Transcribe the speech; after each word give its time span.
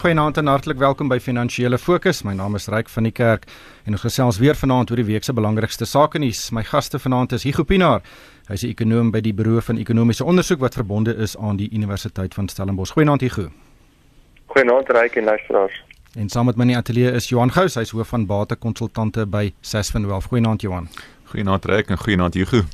Goeienaand 0.00 0.36
en 0.40 0.46
hartlik 0.46 0.78
welkom 0.80 1.10
by 1.12 1.18
Finansiële 1.20 1.76
Fokus. 1.78 2.22
My 2.24 2.32
naam 2.32 2.54
is 2.56 2.70
Ryk 2.72 2.88
van 2.88 3.04
die 3.04 3.12
Kerk 3.12 3.42
en 3.84 3.92
ons 3.92 4.00
gesels 4.06 4.38
weer 4.40 4.56
vanaand 4.56 4.88
oor 4.88 4.96
die 4.96 5.04
week 5.04 5.26
se 5.28 5.34
belangrikste 5.36 5.84
sake 5.84 6.16
nuus. 6.22 6.46
My 6.56 6.62
gaste 6.64 6.96
vanaand 6.98 7.34
is 7.36 7.44
Hugo 7.44 7.66
Pinaar. 7.68 8.00
Hy's 8.48 8.64
'n 8.64 8.70
ekonom 8.72 9.10
by 9.10 9.20
die 9.20 9.34
Buro 9.34 9.60
van 9.60 9.76
Ekonomiese 9.76 10.24
Onderzoek 10.24 10.60
wat 10.60 10.74
verbonde 10.74 11.14
is 11.16 11.36
aan 11.36 11.56
die 11.56 11.68
Universiteit 11.72 12.34
van 12.34 12.48
Stellenbosch. 12.48 12.92
Goeienaand 12.92 13.20
Hugo. 13.20 13.50
Goeienaand 14.46 14.88
Ryk 14.88 15.16
en 15.16 15.24
luisteraars. 15.24 15.84
En 16.16 16.28
saam 16.28 16.46
met 16.46 16.56
my 16.56 16.62
in 16.62 16.68
die 16.68 16.76
ateljee 16.76 17.12
is 17.12 17.28
Johan 17.28 17.52
Gous, 17.52 17.74
hy's 17.74 17.90
hoof 17.90 18.08
van 18.08 18.26
batekonsultante 18.26 19.26
by 19.26 19.52
Sasfin 19.60 20.06
Wealth. 20.06 20.24
Goeienaand 20.24 20.62
Johan. 20.62 20.88
Goeienaand 21.30 21.64
Rek 21.64 21.90
en 21.94 21.98
goeienaand 21.98 22.34
Hugo. 22.34 22.64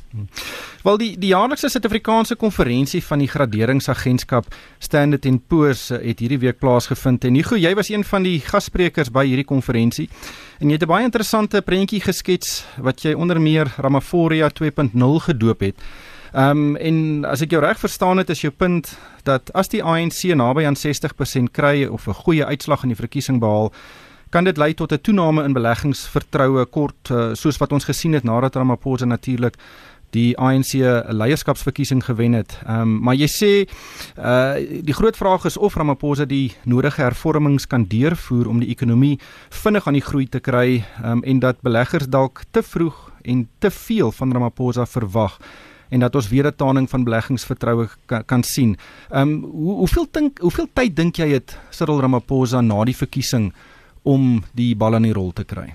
Wel 0.83 0.97
die 0.97 1.11
die 1.19 1.29
jaarlikse 1.29 1.69
Suid-Afrikaanse 1.69 2.35
konferensie 2.35 3.03
van 3.05 3.21
die 3.21 3.29
graderingsagentskap 3.29 4.49
Standard 4.79 5.27
& 5.37 5.47
Poor's 5.47 5.89
eh, 5.91 5.99
het 6.09 6.23
hierdie 6.23 6.39
week 6.41 6.57
plaasgevind 6.59 7.27
en 7.29 7.37
Hugo, 7.37 7.57
jy 7.57 7.73
was 7.77 7.91
een 7.93 8.05
van 8.07 8.25
die 8.25 8.39
gassprekers 8.41 9.11
by 9.13 9.27
hierdie 9.29 9.45
konferensie 9.45 10.07
en 10.57 10.71
jy 10.71 10.79
het 10.79 10.87
'n 10.87 10.93
baie 10.93 11.05
interessante 11.05 11.61
prentjie 11.61 12.01
geskets 12.01 12.65
wat 12.77 13.01
jy 13.01 13.13
onder 13.13 13.41
meer 13.41 13.69
Ramaphosa 13.77 14.49
2.0 14.49 15.19
gedoop 15.29 15.59
het. 15.59 15.75
Ehm 16.33 16.49
um, 16.49 16.75
en 16.75 17.25
as 17.25 17.41
ek 17.41 17.51
jou 17.51 17.61
reg 17.61 17.79
verstaan 17.79 18.17
het 18.17 18.29
is 18.29 18.41
jou 18.41 18.51
punt 18.51 18.97
dat 19.23 19.53
as 19.53 19.69
die 19.69 19.83
ANC 19.83 20.33
naby 20.35 20.65
aan 20.65 20.75
60% 20.75 21.51
kry 21.51 21.85
of 21.85 22.07
'n 22.07 22.13
goeie 22.13 22.45
uitslag 22.45 22.83
in 22.83 22.89
die 22.89 23.01
verkiesing 23.03 23.39
behaal 23.39 23.71
kan 24.29 24.43
dit 24.43 24.57
lei 24.57 24.73
tot 24.73 24.91
'n 24.91 25.01
toename 25.01 25.43
in 25.43 25.53
beleggingsvertroue 25.53 26.65
kort 26.65 27.09
uh, 27.11 27.33
soos 27.33 27.57
wat 27.57 27.71
ons 27.71 27.85
gesien 27.85 28.13
het 28.13 28.23
nadat 28.23 28.55
Ramaphosa 28.55 29.05
natuurlik 29.05 29.55
die 30.15 30.37
ANC 30.37 30.73
leierskapsverkiesing 31.09 32.05
gewen 32.05 32.33
het. 32.33 32.59
Ehm 32.65 32.81
um, 32.81 32.99
maar 33.03 33.15
jy 33.15 33.27
sê 33.27 33.51
uh 34.17 34.55
die 34.83 34.93
groot 34.93 35.17
vraag 35.17 35.45
is 35.45 35.57
of 35.57 35.75
Ramaphosa 35.75 36.25
die 36.25 36.55
nodige 36.63 37.01
hervormings 37.01 37.67
kan 37.67 37.85
deurvoer 37.87 38.47
om 38.47 38.59
die 38.59 38.69
ekonomie 38.69 39.19
vinnig 39.49 39.87
aan 39.87 39.99
die 39.99 40.05
groei 40.05 40.27
te 40.29 40.39
kry 40.39 40.83
um, 41.03 41.23
en 41.23 41.39
dat 41.39 41.61
beleggers 41.61 42.07
dalk 42.07 42.43
te 42.51 42.63
vroeg 42.63 43.11
en 43.23 43.47
te 43.59 43.71
veel 43.71 44.11
van 44.11 44.31
Ramaphosa 44.31 44.85
verwag 44.85 45.39
en 45.89 45.99
dat 45.99 46.15
ons 46.15 46.29
weer 46.29 46.47
'n 46.47 46.55
taning 46.55 46.89
van 46.89 47.03
beleggingsvertroue 47.03 47.87
kan, 48.05 48.25
kan 48.25 48.43
sien. 48.43 48.77
Ehm 49.09 49.21
um, 49.21 49.43
hoe, 49.43 49.75
hoeveel 49.75 50.07
dink 50.11 50.39
hoeveel 50.39 50.67
tyd 50.73 50.95
dink 50.95 51.15
jy 51.15 51.29
het 51.29 51.57
Cyril 51.69 51.99
Ramaphosa 51.99 52.61
na 52.61 52.83
die 52.83 52.95
verkiesing 52.95 53.53
om 54.07 54.37
die 54.55 54.73
bal 54.79 54.95
in 54.99 55.09
die 55.09 55.15
rol 55.15 55.33
te 55.35 55.43
kry? 55.47 55.67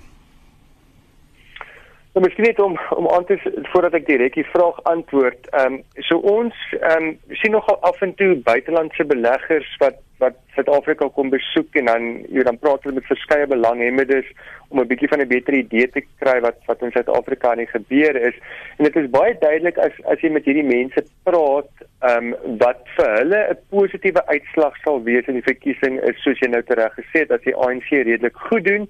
Nou 2.13 2.21
miskien 2.21 2.45
net 2.45 2.59
om 2.61 2.75
om 2.89 3.07
aan 3.09 3.25
te 3.25 3.39
voordat 3.71 3.95
ek 3.97 4.03
direk 4.05 4.35
die 4.37 4.45
vraag 4.51 4.77
antwoord. 4.89 5.47
Ehm 5.49 5.79
um, 5.79 6.03
so 6.09 6.19
ons 6.29 6.57
ehm 6.77 7.07
um, 7.07 7.37
sien 7.41 7.55
nogal 7.57 7.79
af 7.89 8.01
en 8.05 8.13
toe 8.19 8.35
buitelandse 8.49 9.05
beleggers 9.09 9.71
wat 9.81 9.97
wat 10.21 10.37
Suid-Afrika 10.55 11.07
kom 11.15 11.31
besoek 11.33 11.79
en 11.81 11.89
dan 11.89 12.05
jy 12.29 12.43
dan 12.45 12.59
praat 12.61 12.85
hulle 12.85 12.99
met 12.99 13.09
verskeie 13.09 13.47
belanghebbendes 13.55 14.29
om 14.69 14.83
'n 14.83 14.87
bietjie 14.91 15.09
van 15.09 15.25
'n 15.25 15.33
beter 15.33 15.57
idee 15.57 15.89
te 15.89 16.05
kry 16.21 16.37
wat 16.45 16.61
wat 16.69 16.85
in 16.85 16.93
Suid-Afrika 16.93 17.49
aan 17.51 17.63
die 17.65 17.73
gebeur 17.73 18.21
is. 18.29 18.37
En 18.77 18.85
dit 18.85 18.95
is 19.01 19.09
baie 19.17 19.33
duidelik 19.39 19.81
as 19.87 19.97
as 20.05 20.21
jy 20.21 20.29
met 20.37 20.45
hierdie 20.45 20.69
mense 20.69 21.05
praat, 21.23 21.73
ehm 22.11 22.33
um, 22.33 22.57
wat 22.61 22.85
vir 22.95 23.11
hulle 23.17 23.41
'n 23.49 23.61
positiewe 23.73 24.27
uitslag 24.27 24.77
sal 24.85 25.03
wees 25.03 25.25
in 25.25 25.41
die 25.41 25.49
verkiesing 25.51 26.01
is 26.13 26.21
soos 26.21 26.39
jy 26.39 26.53
nou 26.53 26.63
tereg 26.63 26.93
gesê 26.93 27.25
het 27.25 27.33
dat 27.33 27.43
die 27.43 27.57
ANC 27.57 27.89
redelik 27.89 28.37
goed 28.37 28.65
doen 28.69 28.89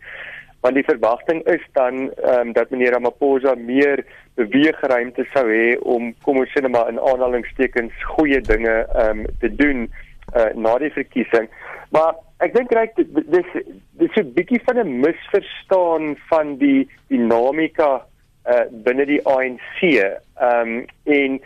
want 0.64 0.80
die 0.80 0.88
verwagting 0.88 1.42
is 1.52 1.64
dan 1.78 2.09
ehm 2.11 2.47
um, 2.47 2.53
dat 2.56 2.69
meneer 2.72 2.95
Ramaphosa 2.95 3.56
meer 3.59 4.06
beweegruimte 4.39 5.25
sou 5.33 5.44
hê 5.52 5.75
om 5.95 6.14
kom 6.23 6.39
ons 6.39 6.52
sê 6.56 6.64
net 6.64 6.72
maar 6.72 6.92
in 6.92 7.02
aanhalingstekens 7.11 8.06
goeie 8.16 8.39
dinge 8.42 8.75
ehm 8.84 9.23
um, 9.23 9.25
te 9.44 9.50
doen 9.56 9.89
uh, 10.36 10.52
na 10.56 10.78
die 10.80 10.91
verkiesing. 10.95 11.50
Maar 11.91 12.16
ek 12.45 12.56
dink 12.56 12.72
reg 12.75 12.95
dis 12.95 13.50
dis 14.00 14.16
'n 14.22 14.31
bietjie 14.38 14.61
van 14.67 14.80
'n 14.80 15.00
misverstaan 15.03 16.16
van 16.30 16.56
die 16.64 16.88
dinamika 17.11 17.91
uh, 18.47 18.66
binne 18.88 19.06
die 19.06 19.22
ANC. 19.28 19.81
Ehm 19.84 20.62
um, 20.62 20.85
en 21.03 21.41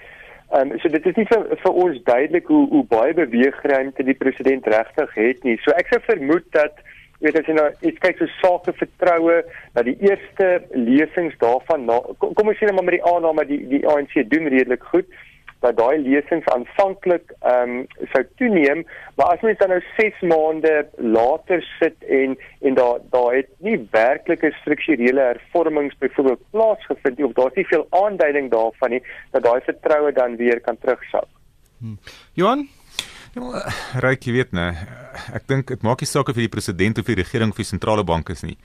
ehm 0.53 0.71
um, 0.71 0.79
so 0.79 0.89
dit 0.89 1.05
is 1.05 1.15
nie 1.15 1.27
vir, 1.33 1.47
vir 1.63 1.73
ons 1.73 1.97
duidelik 2.03 2.45
hoe 2.53 2.67
hoe 2.69 2.83
baie 2.85 3.13
beweegruimte 3.13 4.03
die 4.03 4.19
president 4.21 4.67
regtig 4.67 5.13
het 5.13 5.43
nie. 5.43 5.57
So 5.65 5.73
ek 5.73 5.89
sou 5.89 5.99
vermoed 6.05 6.45
dat 6.51 6.77
weet 7.25 7.39
as 7.39 7.47
jy 7.49 7.55
nou 7.57 7.69
iets 7.81 8.01
kyk 8.03 8.19
so 8.19 8.27
sake 8.41 8.73
vertroue 8.81 9.39
dat 9.77 9.87
die 9.87 9.97
eerste 10.05 10.51
lesings 10.73 11.37
daarvan 11.43 11.87
na, 11.89 12.01
kom, 12.21 12.35
kom 12.37 12.51
ons 12.51 12.59
sê 12.59 12.69
net 12.69 12.77
maar 12.77 12.89
met 12.89 12.99
die 12.99 13.07
aanname 13.13 13.47
die 13.49 13.63
die 13.73 13.83
ANC 13.89 14.13
doen 14.29 14.51
redelik 14.53 14.85
goed 14.91 15.09
dat 15.65 15.77
daai 15.77 15.97
lesings 16.05 16.45
aanvanklik 16.53 17.31
ehm 17.39 17.77
um, 17.77 17.85
sou 18.13 18.21
toeneem, 18.39 18.83
maar 19.17 19.33
as 19.33 19.41
mens 19.45 19.57
dan 19.57 19.73
nou 19.73 19.79
6 19.97 20.19
maande 20.31 20.73
later 21.15 21.63
sit 21.79 22.03
en 22.19 22.37
en 22.61 22.77
daar 22.77 22.99
daar 23.13 23.33
het 23.39 23.49
nie 23.65 23.77
werklike 23.91 24.51
strukturele 24.61 25.21
hervormings 25.31 25.97
byvoorbeeld 25.97 26.43
plaasgevind 26.51 27.17
nie 27.17 27.25
of 27.25 27.33
daar's 27.39 27.57
nie 27.57 27.67
veel 27.73 27.87
aanduiding 27.89 28.51
daarvan 28.51 28.95
nie 28.97 29.03
dat 29.31 29.43
daai 29.43 29.61
vertroue 29.69 30.11
dan 30.11 30.35
weer 30.35 30.61
kan 30.61 30.77
terugsak. 30.77 31.29
Hmm. 31.79 31.97
Johan 32.33 32.67
Ja, 33.37 33.61
ryk 34.01 34.25
jy 34.25 34.33
weet 34.33 34.53
nê. 34.57 34.71
Ek 35.35 35.45
dink 35.49 35.69
dit 35.69 35.83
maak 35.85 36.01
nie 36.01 36.09
saak 36.09 36.31
of 36.31 36.37
jy 36.37 36.47
die 36.47 36.53
president 36.53 36.97
of 36.97 37.09
die 37.09 37.17
regering 37.19 37.53
of 37.53 37.59
die 37.59 37.67
sentrale 37.67 38.05
bank 38.07 38.31
is 38.33 38.41
nie. 38.45 38.55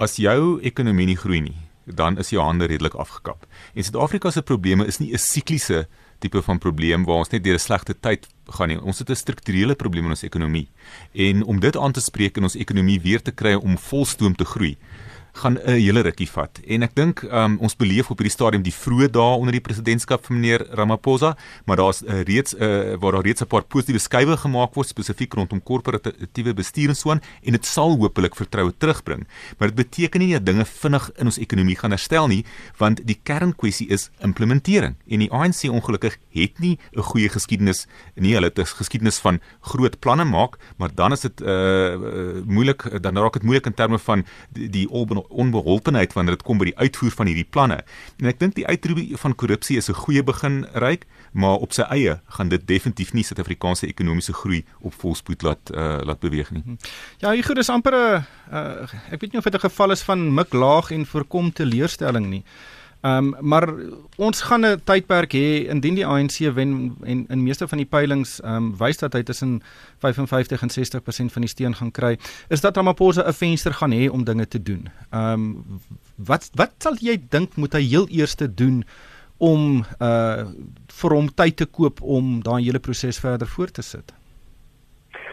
As 0.00 0.16
jou 0.20 0.56
ekonomie 0.64 1.10
nie 1.10 1.18
groei 1.20 1.42
nie, 1.44 1.56
dan 1.84 2.16
is 2.22 2.32
jou 2.32 2.40
hande 2.40 2.68
redelik 2.70 2.96
afgekap. 2.96 3.44
En 3.76 3.84
Suid-Afrika 3.84 4.32
se 4.32 4.42
probleme 4.42 4.86
is 4.88 5.00
nie 5.00 5.12
'n 5.12 5.18
sikliese 5.18 5.86
tipe 6.20 6.40
van 6.42 6.58
probleem 6.58 7.04
waar 7.04 7.20
ons 7.20 7.32
net 7.32 7.44
deur 7.44 7.54
'n 7.54 7.66
slegte 7.66 7.94
tyd 7.94 8.26
gaan 8.48 8.68
nie. 8.68 8.80
Ons 8.80 8.98
het 8.98 9.10
'n 9.10 9.14
strukturele 9.16 9.74
probleem 9.74 10.04
in 10.04 10.16
ons 10.16 10.24
ekonomie. 10.24 10.68
En 11.12 11.44
om 11.44 11.60
dit 11.60 11.76
aan 11.76 11.92
te 11.92 12.00
spreek 12.00 12.36
en 12.36 12.44
ons 12.44 12.56
ekonomie 12.56 13.00
weer 13.00 13.22
te 13.22 13.32
kry 13.32 13.54
om 13.54 13.76
volstoom 13.76 14.34
te 14.34 14.44
groei, 14.44 14.76
gaan 15.34 15.58
'n 15.58 15.78
hele 15.78 16.00
rukkie 16.00 16.30
vat. 16.30 16.60
En 16.66 16.82
ek 16.82 16.94
dink 16.94 17.22
um, 17.22 17.56
ons 17.58 17.76
beleef 17.76 18.10
op 18.10 18.18
hierdie 18.18 18.34
stadium 18.34 18.62
die 18.62 18.74
vroeë 18.74 19.10
dae 19.10 19.38
onder 19.38 19.52
die 19.52 19.60
presidentskap 19.60 20.24
van 20.26 20.38
meneer 20.38 20.66
Ramaphosa, 20.70 21.36
maar 21.66 21.76
daar's 21.76 22.02
uh, 22.02 22.22
reeds 22.22 22.54
uh, 22.54 22.94
waar 23.00 23.12
daar 23.12 23.26
reeds 23.26 23.42
'n 23.42 23.46
paar 23.46 23.64
positiewe 23.64 23.98
skuwe 23.98 24.36
gemaak 24.36 24.74
word 24.74 24.88
spesifiek 24.88 25.34
rondom 25.34 25.62
korporatiewe 25.62 26.54
bestuur 26.54 26.88
en 26.88 26.96
so 26.96 27.10
aan 27.10 27.20
en 27.42 27.52
dit 27.52 27.66
sal 27.66 27.96
hopelik 27.98 28.36
vertroue 28.36 28.72
terugbring. 28.78 29.26
Maar 29.58 29.68
dit 29.68 29.76
beteken 29.76 30.20
nie 30.20 30.32
dat 30.32 30.46
dinge 30.46 30.64
vinnig 30.64 31.10
in 31.16 31.26
ons 31.26 31.38
ekonomie 31.38 31.76
gaan 31.76 31.90
herstel 31.90 32.26
nie, 32.26 32.44
want 32.78 33.00
die 33.06 33.18
kernkwessie 33.22 33.88
is 33.88 34.10
implementering. 34.20 34.94
En 35.08 35.18
die 35.18 35.30
ANC 35.30 35.66
ongelukkig 35.70 36.18
het 36.30 36.58
nie 36.58 36.78
'n 36.96 37.02
goeie 37.02 37.28
geskiedenis 37.28 37.86
nie. 38.14 38.34
Hulle 38.34 38.46
het 38.46 38.58
'n 38.58 38.64
geskiedenis 38.64 39.18
van 39.18 39.40
groot 39.60 39.98
planne 39.98 40.24
maak, 40.24 40.58
maar 40.76 40.94
dan 40.94 41.12
is 41.12 41.20
dit 41.20 41.40
uh, 41.40 41.48
uh 41.48 42.42
moeilik 42.46 43.02
dan 43.02 43.16
raak 43.16 43.32
dit 43.32 43.42
moeilik 43.42 43.66
in 43.66 43.74
terme 43.74 43.98
van 43.98 44.24
die, 44.52 44.68
die 44.70 44.88
onbeholpenheid 45.28 46.12
wanneer 46.12 46.36
dit 46.36 46.42
kom 46.46 46.58
by 46.58 46.64
die 46.64 46.78
uitvoer 46.78 47.10
van 47.10 47.26
hierdie 47.26 47.46
planne. 47.50 47.84
En 48.20 48.26
ek 48.26 48.38
dink 48.38 48.54
die 48.54 48.66
uitroep 48.66 49.18
van 49.20 49.34
korrupsie 49.34 49.76
is 49.76 49.88
'n 49.88 49.94
goeie 49.94 50.22
begin 50.22 50.66
ryk, 50.74 51.06
maar 51.32 51.56
op 51.56 51.72
sy 51.72 51.82
eie 51.82 52.20
gaan 52.26 52.48
dit 52.48 52.66
definitief 52.66 53.12
nie 53.12 53.24
Suid-Afrikaanse 53.24 53.86
ekonomiese 53.86 54.32
groei 54.32 54.64
op 54.80 54.94
volspoed 54.94 55.42
laat 55.42 55.70
uh, 55.74 55.98
laat 56.02 56.20
beweeg 56.20 56.50
nie. 56.50 56.62
Mhm. 56.64 56.76
Ja, 57.18 57.32
hier 57.32 57.44
goed 57.44 57.58
is 57.58 57.68
amper 57.68 57.92
'n 57.94 58.24
uh, 58.52 58.88
ek 59.10 59.20
weet 59.20 59.32
nie 59.32 59.38
of 59.38 59.44
dit 59.44 59.54
'n 59.54 59.68
geval 59.68 59.90
is 59.90 60.02
van 60.02 60.34
mik 60.34 60.52
laag 60.52 60.90
en 60.90 61.06
voorkom 61.06 61.52
teleurstelling 61.52 62.26
nie. 62.26 62.44
Ehm 63.04 63.34
um, 63.34 63.34
maar 63.40 63.68
ons 64.16 64.42
gaan 64.42 64.64
'n 64.64 64.80
tydperk 64.84 65.32
hê 65.32 65.68
indien 65.68 65.94
die 65.94 66.06
ANC 66.06 66.38
wen 66.54 66.96
en 67.02 67.26
in 67.28 67.42
meeste 67.42 67.68
van 67.68 67.78
die 67.78 67.86
peilings 67.86 68.40
ehm 68.40 68.56
um, 68.56 68.76
wys 68.78 68.96
dat 68.96 69.12
hy 69.12 69.22
tussen 69.22 69.62
55 69.98 70.62
en 70.62 70.70
60% 70.70 71.32
van 71.32 71.42
die 71.42 71.50
steun 71.50 71.74
gaan 71.74 71.90
kry, 71.90 72.16
is 72.48 72.60
dat 72.60 72.76
Ramaphosa 72.76 73.26
'n 73.28 73.32
venster 73.32 73.74
gaan 73.74 73.92
hê 73.92 74.08
om 74.10 74.24
dinge 74.24 74.48
te 74.48 74.62
doen. 74.62 74.88
Ehm 75.10 75.32
um, 75.32 75.80
wat 76.16 76.50
wat 76.54 76.72
sal 76.78 76.96
jy 77.00 77.20
dink 77.28 77.56
moet 77.56 77.72
hy 77.72 77.82
heel 77.82 78.06
eers 78.08 78.36
doen 78.36 78.84
om 79.36 79.84
uh 80.00 80.46
vir 81.00 81.10
hom 81.10 81.28
tyd 81.34 81.56
te 81.56 81.66
koop 81.66 82.02
om 82.02 82.42
daai 82.42 82.64
hele 82.64 82.78
proses 82.78 83.18
verder 83.18 83.46
voort 83.46 83.74
te 83.74 83.82
sit? 83.82 84.12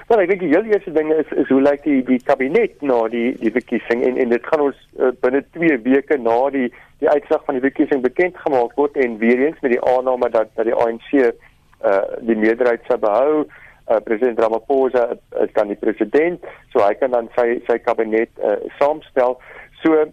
Wel, 0.07 0.19
ek 0.19 0.29
dink 0.29 0.41
die 0.43 0.51
heel 0.51 0.65
eerste 0.67 0.91
ding 0.91 1.11
is 1.13 1.29
is 1.31 1.47
hoe 1.47 1.61
lyk 1.61 1.83
die 1.83 2.01
die 2.03 2.19
kabinet 2.19 2.81
na 2.81 3.07
die 3.07 3.31
die 3.39 3.51
verkiesing 3.51 4.03
en 4.03 4.17
en 4.17 4.29
dit 4.29 4.47
gaan 4.49 4.61
ons 4.61 4.79
uh, 4.99 5.11
binne 5.23 5.39
2 5.55 5.77
weke 5.85 6.17
na 6.17 6.49
die 6.49 6.67
die 7.01 7.09
uitslag 7.09 7.43
van 7.45 7.57
die 7.57 7.65
verkiesing 7.65 8.03
bekend 8.05 8.37
gemaak 8.45 8.75
word 8.77 8.97
en 9.01 9.17
weer 9.21 9.39
eens 9.47 9.59
met 9.65 9.73
die 9.73 9.83
aanname 9.93 10.29
dat 10.29 10.53
dat 10.55 10.69
die 10.69 10.77
ANC 10.77 11.11
uh 11.17 12.01
die 12.29 12.37
meerderheid 12.37 12.85
sou 12.87 12.97
behou. 13.01 13.43
Uh, 13.89 13.97
president 14.05 14.39
Ramaphosa 14.39 15.07
is 15.41 15.53
dan 15.53 15.71
die 15.73 15.79
president, 15.81 16.43
so 16.69 16.83
hy 16.85 16.93
kan 16.99 17.11
dan 17.11 17.29
sy 17.35 17.57
sy 17.67 17.79
kabinet 17.81 18.29
uh, 18.45 18.59
saamstel. 18.77 19.39
So 19.81 20.05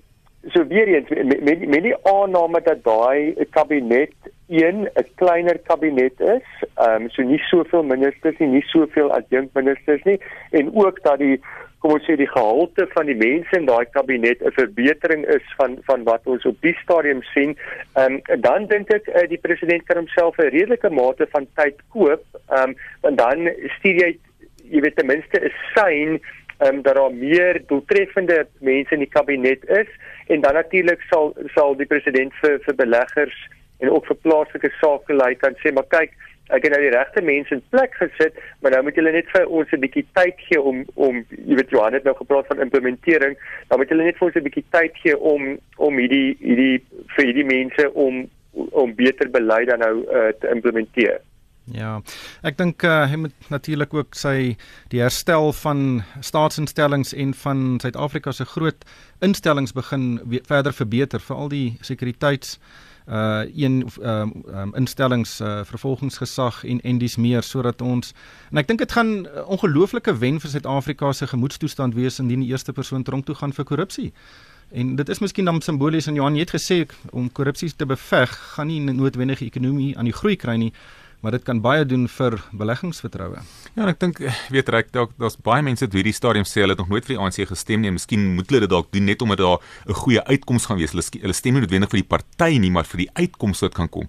so 0.55 0.65
weer 0.71 0.89
eens 0.95 1.13
met 1.13 1.45
met, 1.45 1.67
met 1.69 1.85
die 1.85 1.97
aanname 2.09 2.63
dat 2.65 2.81
daai 2.87 3.37
kabinet 3.53 4.33
een 4.49 4.89
'n 4.89 5.07
kleiner 5.21 5.59
kabinet 5.69 6.21
is, 6.21 6.49
ehm 6.75 7.03
um, 7.03 7.11
so 7.11 7.23
nie 7.23 7.39
soveel 7.39 7.83
ministers 7.83 8.39
nie, 8.39 8.49
nie 8.49 8.65
soveel 8.73 9.13
adjunkministers 9.13 10.03
nie 10.03 10.21
en 10.51 10.75
ook 10.75 11.03
dat 11.03 11.19
die 11.19 11.41
kom 11.79 11.95
ons 11.95 12.07
sê 12.07 12.17
die 12.19 12.31
gehalte 12.31 12.87
van 12.95 13.07
die 13.07 13.17
mense 13.19 13.55
in 13.57 13.67
daai 13.67 13.87
kabinet 13.95 14.43
'n 14.43 14.55
verbetering 14.57 15.27
is 15.37 15.45
van 15.59 15.79
van 15.91 16.05
wat 16.05 16.27
ons 16.27 16.47
op 16.47 16.57
die 16.61 16.77
stadium 16.83 17.23
sien. 17.35 17.57
Ehm 17.95 18.19
um, 18.19 18.41
dan 18.47 18.67
dink 18.67 18.91
ek 18.91 19.07
uh, 19.09 19.27
die 19.29 19.43
president 19.47 19.87
kan 19.87 19.97
homself 19.97 20.39
'n 20.39 20.51
redelike 20.51 20.91
mate 20.91 21.27
van 21.31 21.47
tyd 21.55 21.77
koop. 21.89 22.25
Ehm 22.51 22.71
um, 22.71 22.77
want 23.03 23.19
dan 23.19 23.51
stuur 23.79 23.95
jy 24.05 24.11
jy 24.71 24.81
weet 24.81 24.97
ten 24.97 25.07
minste 25.07 25.41
'n 25.41 25.53
sein 25.75 26.21
ehm 26.59 26.75
um, 26.75 26.83
dat 26.83 26.95
daar 26.95 27.15
meer 27.15 27.63
doeltreffende 27.67 28.47
mense 28.61 28.95
in 28.95 29.05
die 29.07 29.15
kabinet 29.17 29.65
is 29.65 29.91
en 30.27 30.41
dan 30.41 30.55
natuurlik 30.55 31.01
sal 31.11 31.35
sal 31.55 31.77
die 31.77 31.87
president 31.87 32.35
vir 32.43 32.59
vir 32.67 32.75
beleggers 32.75 33.39
en 33.79 33.91
ook 33.91 34.07
vir 34.07 34.17
plaaslike 34.27 34.71
sakelei 34.81 35.35
kan 35.35 35.55
sê 35.63 35.73
maar 35.73 35.87
kyk 35.95 36.11
ek 36.49 36.65
het 36.65 36.73
nou 36.73 36.81
die 36.81 36.93
regte 36.95 37.23
mense 37.25 37.55
in 37.55 37.63
plek 37.73 37.95
gesit, 38.01 38.39
maar 38.61 38.75
nou 38.75 38.83
moet 38.87 38.99
julle 38.99 39.13
net 39.13 39.29
vir 39.35 39.47
ons 39.47 39.73
'n 39.73 39.81
bietjie 39.85 40.07
tyd 40.17 40.41
gee 40.49 40.61
om 40.61 40.85
om 40.95 41.25
jy 41.31 41.55
weet 41.61 41.71
Johan 41.71 41.93
het 41.93 42.05
nou 42.05 42.17
gepraat 42.17 42.47
van 42.47 42.61
implementering, 42.61 43.37
dan 43.69 43.79
moet 43.79 43.89
julle 43.89 44.05
net 44.05 44.19
vir 44.19 44.27
ons 44.29 44.37
'n 44.37 44.49
bietjie 44.49 44.65
tyd 44.71 44.93
gee 45.03 45.19
om 45.19 45.59
om 45.77 45.99
hierdie 45.99 46.37
hierdie 46.41 46.83
vir 47.17 47.25
hierdie 47.25 47.45
mense 47.45 47.93
om 47.95 48.29
om 48.53 48.95
beter 48.95 49.31
beleid 49.31 49.69
dan 49.69 49.79
nou 49.79 50.05
uh, 50.09 50.33
te 50.41 50.49
implementeer. 50.51 51.21
Ja. 51.65 52.01
Ek 52.43 52.57
dink 52.57 52.83
uh, 52.83 53.07
hy 53.07 53.17
moet 53.17 53.51
natuurlik 53.51 53.95
ook 53.95 54.15
sy 54.15 54.57
die 54.89 55.01
herstel 55.01 55.53
van 55.53 56.03
staatsinstellings 56.21 57.13
en 57.13 57.35
van 57.35 57.79
Suid-Afrika 57.81 58.33
se 58.33 58.45
groot 58.45 58.85
instellings 59.21 59.73
begin 59.73 60.19
verder 60.49 60.73
verbeter 60.73 61.21
vir 61.21 61.37
al 61.37 61.49
die 61.49 61.77
sekuriteits 61.81 62.57
uh 62.57 62.88
een 63.09 63.89
um, 64.03 64.33
um 64.53 64.75
instellings 64.75 65.41
uh 65.41 65.65
vervolgingsgesag 65.65 66.65
en 66.65 66.81
en 66.81 66.99
dis 66.99 67.17
meer 67.17 67.43
sodat 67.43 67.81
ons 67.83 68.13
en 68.51 68.59
ek 68.59 68.69
dink 68.69 68.79
dit 68.79 68.93
gaan 68.93 69.27
ongelooflike 69.47 70.13
wen 70.19 70.41
vir 70.41 70.51
Suid-Afrika 70.51 71.13
se 71.13 71.27
gemoedstoestand 71.27 71.95
wees 71.95 72.19
indien 72.19 72.45
die 72.45 72.51
eerste 72.53 72.73
persoon 72.73 73.03
tronk 73.03 73.25
toe 73.27 73.35
gaan 73.35 73.53
vir 73.53 73.65
korrupsie. 73.65 74.13
En 74.71 74.97
dit 74.97 75.09
is 75.09 75.19
miskien 75.19 75.45
dan 75.45 75.61
simbolies 75.61 76.07
en 76.07 76.15
Johan 76.15 76.37
het 76.37 76.51
gesê 76.53 76.87
om 77.11 77.33
korrupsie 77.33 77.73
te 77.77 77.87
beveg 77.87 78.31
gaan 78.55 78.67
nie 78.67 78.81
noodwendig 78.81 79.41
ekonomie 79.41 79.97
aan 79.97 80.05
die 80.05 80.13
groei 80.13 80.37
kry 80.37 80.57
nie 80.57 80.73
maar 81.21 81.35
dit 81.35 81.45
kan 81.45 81.61
baie 81.61 81.85
doen 81.87 82.07
vir 82.09 82.37
beleggingsvertroue. 82.55 83.41
Ja, 83.75 83.87
ek 83.91 84.01
dink 84.03 84.21
weet 84.55 84.69
reg 84.75 84.91
dalk 84.95 85.15
daar's 85.19 85.37
baie 85.37 85.63
mense 85.67 85.87
wat 85.87 85.97
hierdie 85.99 86.15
stadium 86.15 86.47
sê 86.47 86.63
hulle 86.63 86.77
het 86.77 86.83
nog 86.83 86.93
nooit 86.93 87.07
vir 87.07 87.17
die 87.17 87.21
ANC 87.23 87.41
gestem 87.51 87.83
nie. 87.83 87.93
Miskien 87.95 88.35
moet 88.37 88.51
hulle 88.51 88.67
dit 88.67 88.73
dalk 88.73 88.93
doen 88.95 89.09
net 89.11 89.23
omdat 89.23 89.43
daar 89.43 89.59
'n 89.89 89.99
goeie 90.03 90.23
uitkoms 90.25 90.67
gaan 90.67 90.79
wees. 90.79 90.93
Hulle 90.93 91.05
hulle 91.21 91.35
stem 91.35 91.55
nie 91.55 91.63
noodwendig 91.63 91.91
vir 91.91 92.01
die 92.03 92.09
party 92.09 92.59
nie, 92.59 92.71
maar 92.71 92.85
vir 92.85 92.99
die 93.07 93.11
uitkoms 93.15 93.61
wat 93.61 93.75
kan 93.75 93.89
kom. 93.89 94.09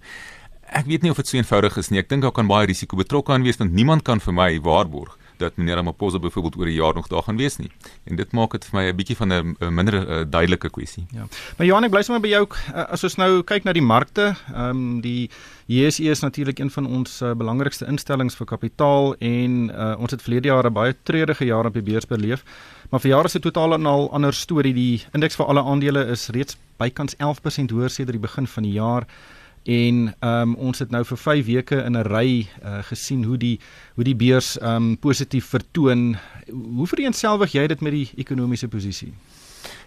Ek 0.69 0.85
weet 0.85 1.01
nie 1.01 1.09
of 1.09 1.17
dit 1.17 1.27
so 1.27 1.37
eenvoudig 1.37 1.77
is 1.77 1.89
nie. 1.89 1.99
Ek 1.99 2.09
dink 2.09 2.21
daar 2.21 2.31
kan 2.31 2.47
baie 2.47 2.67
risiko 2.67 2.95
betrokke 2.95 3.33
aan 3.33 3.43
wees 3.43 3.57
want 3.57 3.73
niemand 3.73 4.03
kan 4.03 4.19
vir 4.19 4.33
my 4.33 4.59
waarborg 4.59 5.17
dat 5.39 5.55
meneer 5.55 5.75
Ramaphosa 5.75 6.19
byvoorbeeld 6.19 6.57
oor 6.57 6.67
'n 6.67 6.79
jaar 6.81 6.93
nog 6.93 7.07
daar 7.07 7.23
gaan 7.23 7.37
wees 7.37 7.57
nie. 7.57 7.71
En 8.03 8.15
dit 8.15 8.31
maak 8.31 8.51
dit 8.51 8.65
vir 8.65 8.79
my 8.79 8.85
'n 8.89 8.95
bietjie 8.95 9.15
van 9.15 9.33
'n 9.33 9.55
minder 9.73 9.95
uh, 9.95 10.25
duidelike 10.29 10.69
kwessie. 10.69 11.05
Ja. 11.11 11.27
Maar 11.57 11.67
Johan, 11.67 11.83
ek 11.83 11.91
bly 11.91 12.01
sommer 12.01 12.21
by 12.21 12.29
jou 12.29 12.47
uh, 12.47 12.91
as 12.91 13.03
ons 13.03 13.15
nou 13.15 13.43
kyk 13.43 13.63
na 13.63 13.73
die 13.73 13.81
markte, 13.81 14.35
ehm 14.53 14.69
um, 14.69 15.01
die 15.01 15.29
JSE 15.65 16.09
is 16.09 16.19
natuurlik 16.19 16.59
een 16.59 16.71
van 16.71 16.85
ons 16.85 17.21
uh, 17.21 17.31
belangrikste 17.37 17.85
instellings 17.85 18.35
vir 18.35 18.45
kapitaal 18.45 19.15
en 19.19 19.69
uh, 19.69 19.95
ons 19.99 20.11
het 20.11 20.21
verlede 20.21 20.47
jaar 20.47 20.65
'n 20.65 20.73
baie 20.73 20.95
treurige 21.03 21.45
jaar 21.45 21.65
op 21.65 21.73
die 21.73 21.83
beurs 21.83 22.07
beleef. 22.07 22.43
Maar 22.89 22.99
vir 22.99 23.09
jare 23.09 23.25
is 23.25 23.31
dit 23.31 23.41
totaal 23.41 23.77
'n 23.77 23.85
al 23.85 24.11
ander 24.11 24.33
storie. 24.33 24.73
Die 24.73 25.05
indeks 25.13 25.35
vir 25.35 25.45
alle 25.45 25.63
aandele 25.63 26.05
is 26.05 26.27
reeds 26.27 26.57
bykans 26.77 27.15
11% 27.15 27.71
hoër 27.71 27.89
sedert 27.89 28.17
die 28.17 28.27
begin 28.27 28.47
van 28.47 28.63
die 28.63 28.71
jaar 28.71 29.05
en 29.63 30.13
um, 30.19 30.55
ons 30.55 30.79
het 30.79 30.91
nou 30.91 31.03
vir 31.05 31.17
5 31.17 31.45
weke 31.45 31.83
in 31.83 31.97
'n 31.97 32.07
ry 32.07 32.47
uh, 32.63 32.83
gesien 32.83 33.23
hoe 33.23 33.37
die 33.37 33.59
hoe 33.95 34.03
die 34.03 34.15
beurs 34.15 34.57
um, 34.61 34.97
positief 34.97 35.45
vertoon. 35.45 36.17
Hoe 36.51 36.87
vereenselwig 36.87 37.51
jy 37.51 37.67
dit 37.67 37.81
met 37.81 37.91
die 37.91 38.09
ekonomiese 38.15 38.67
posisie? 38.67 39.13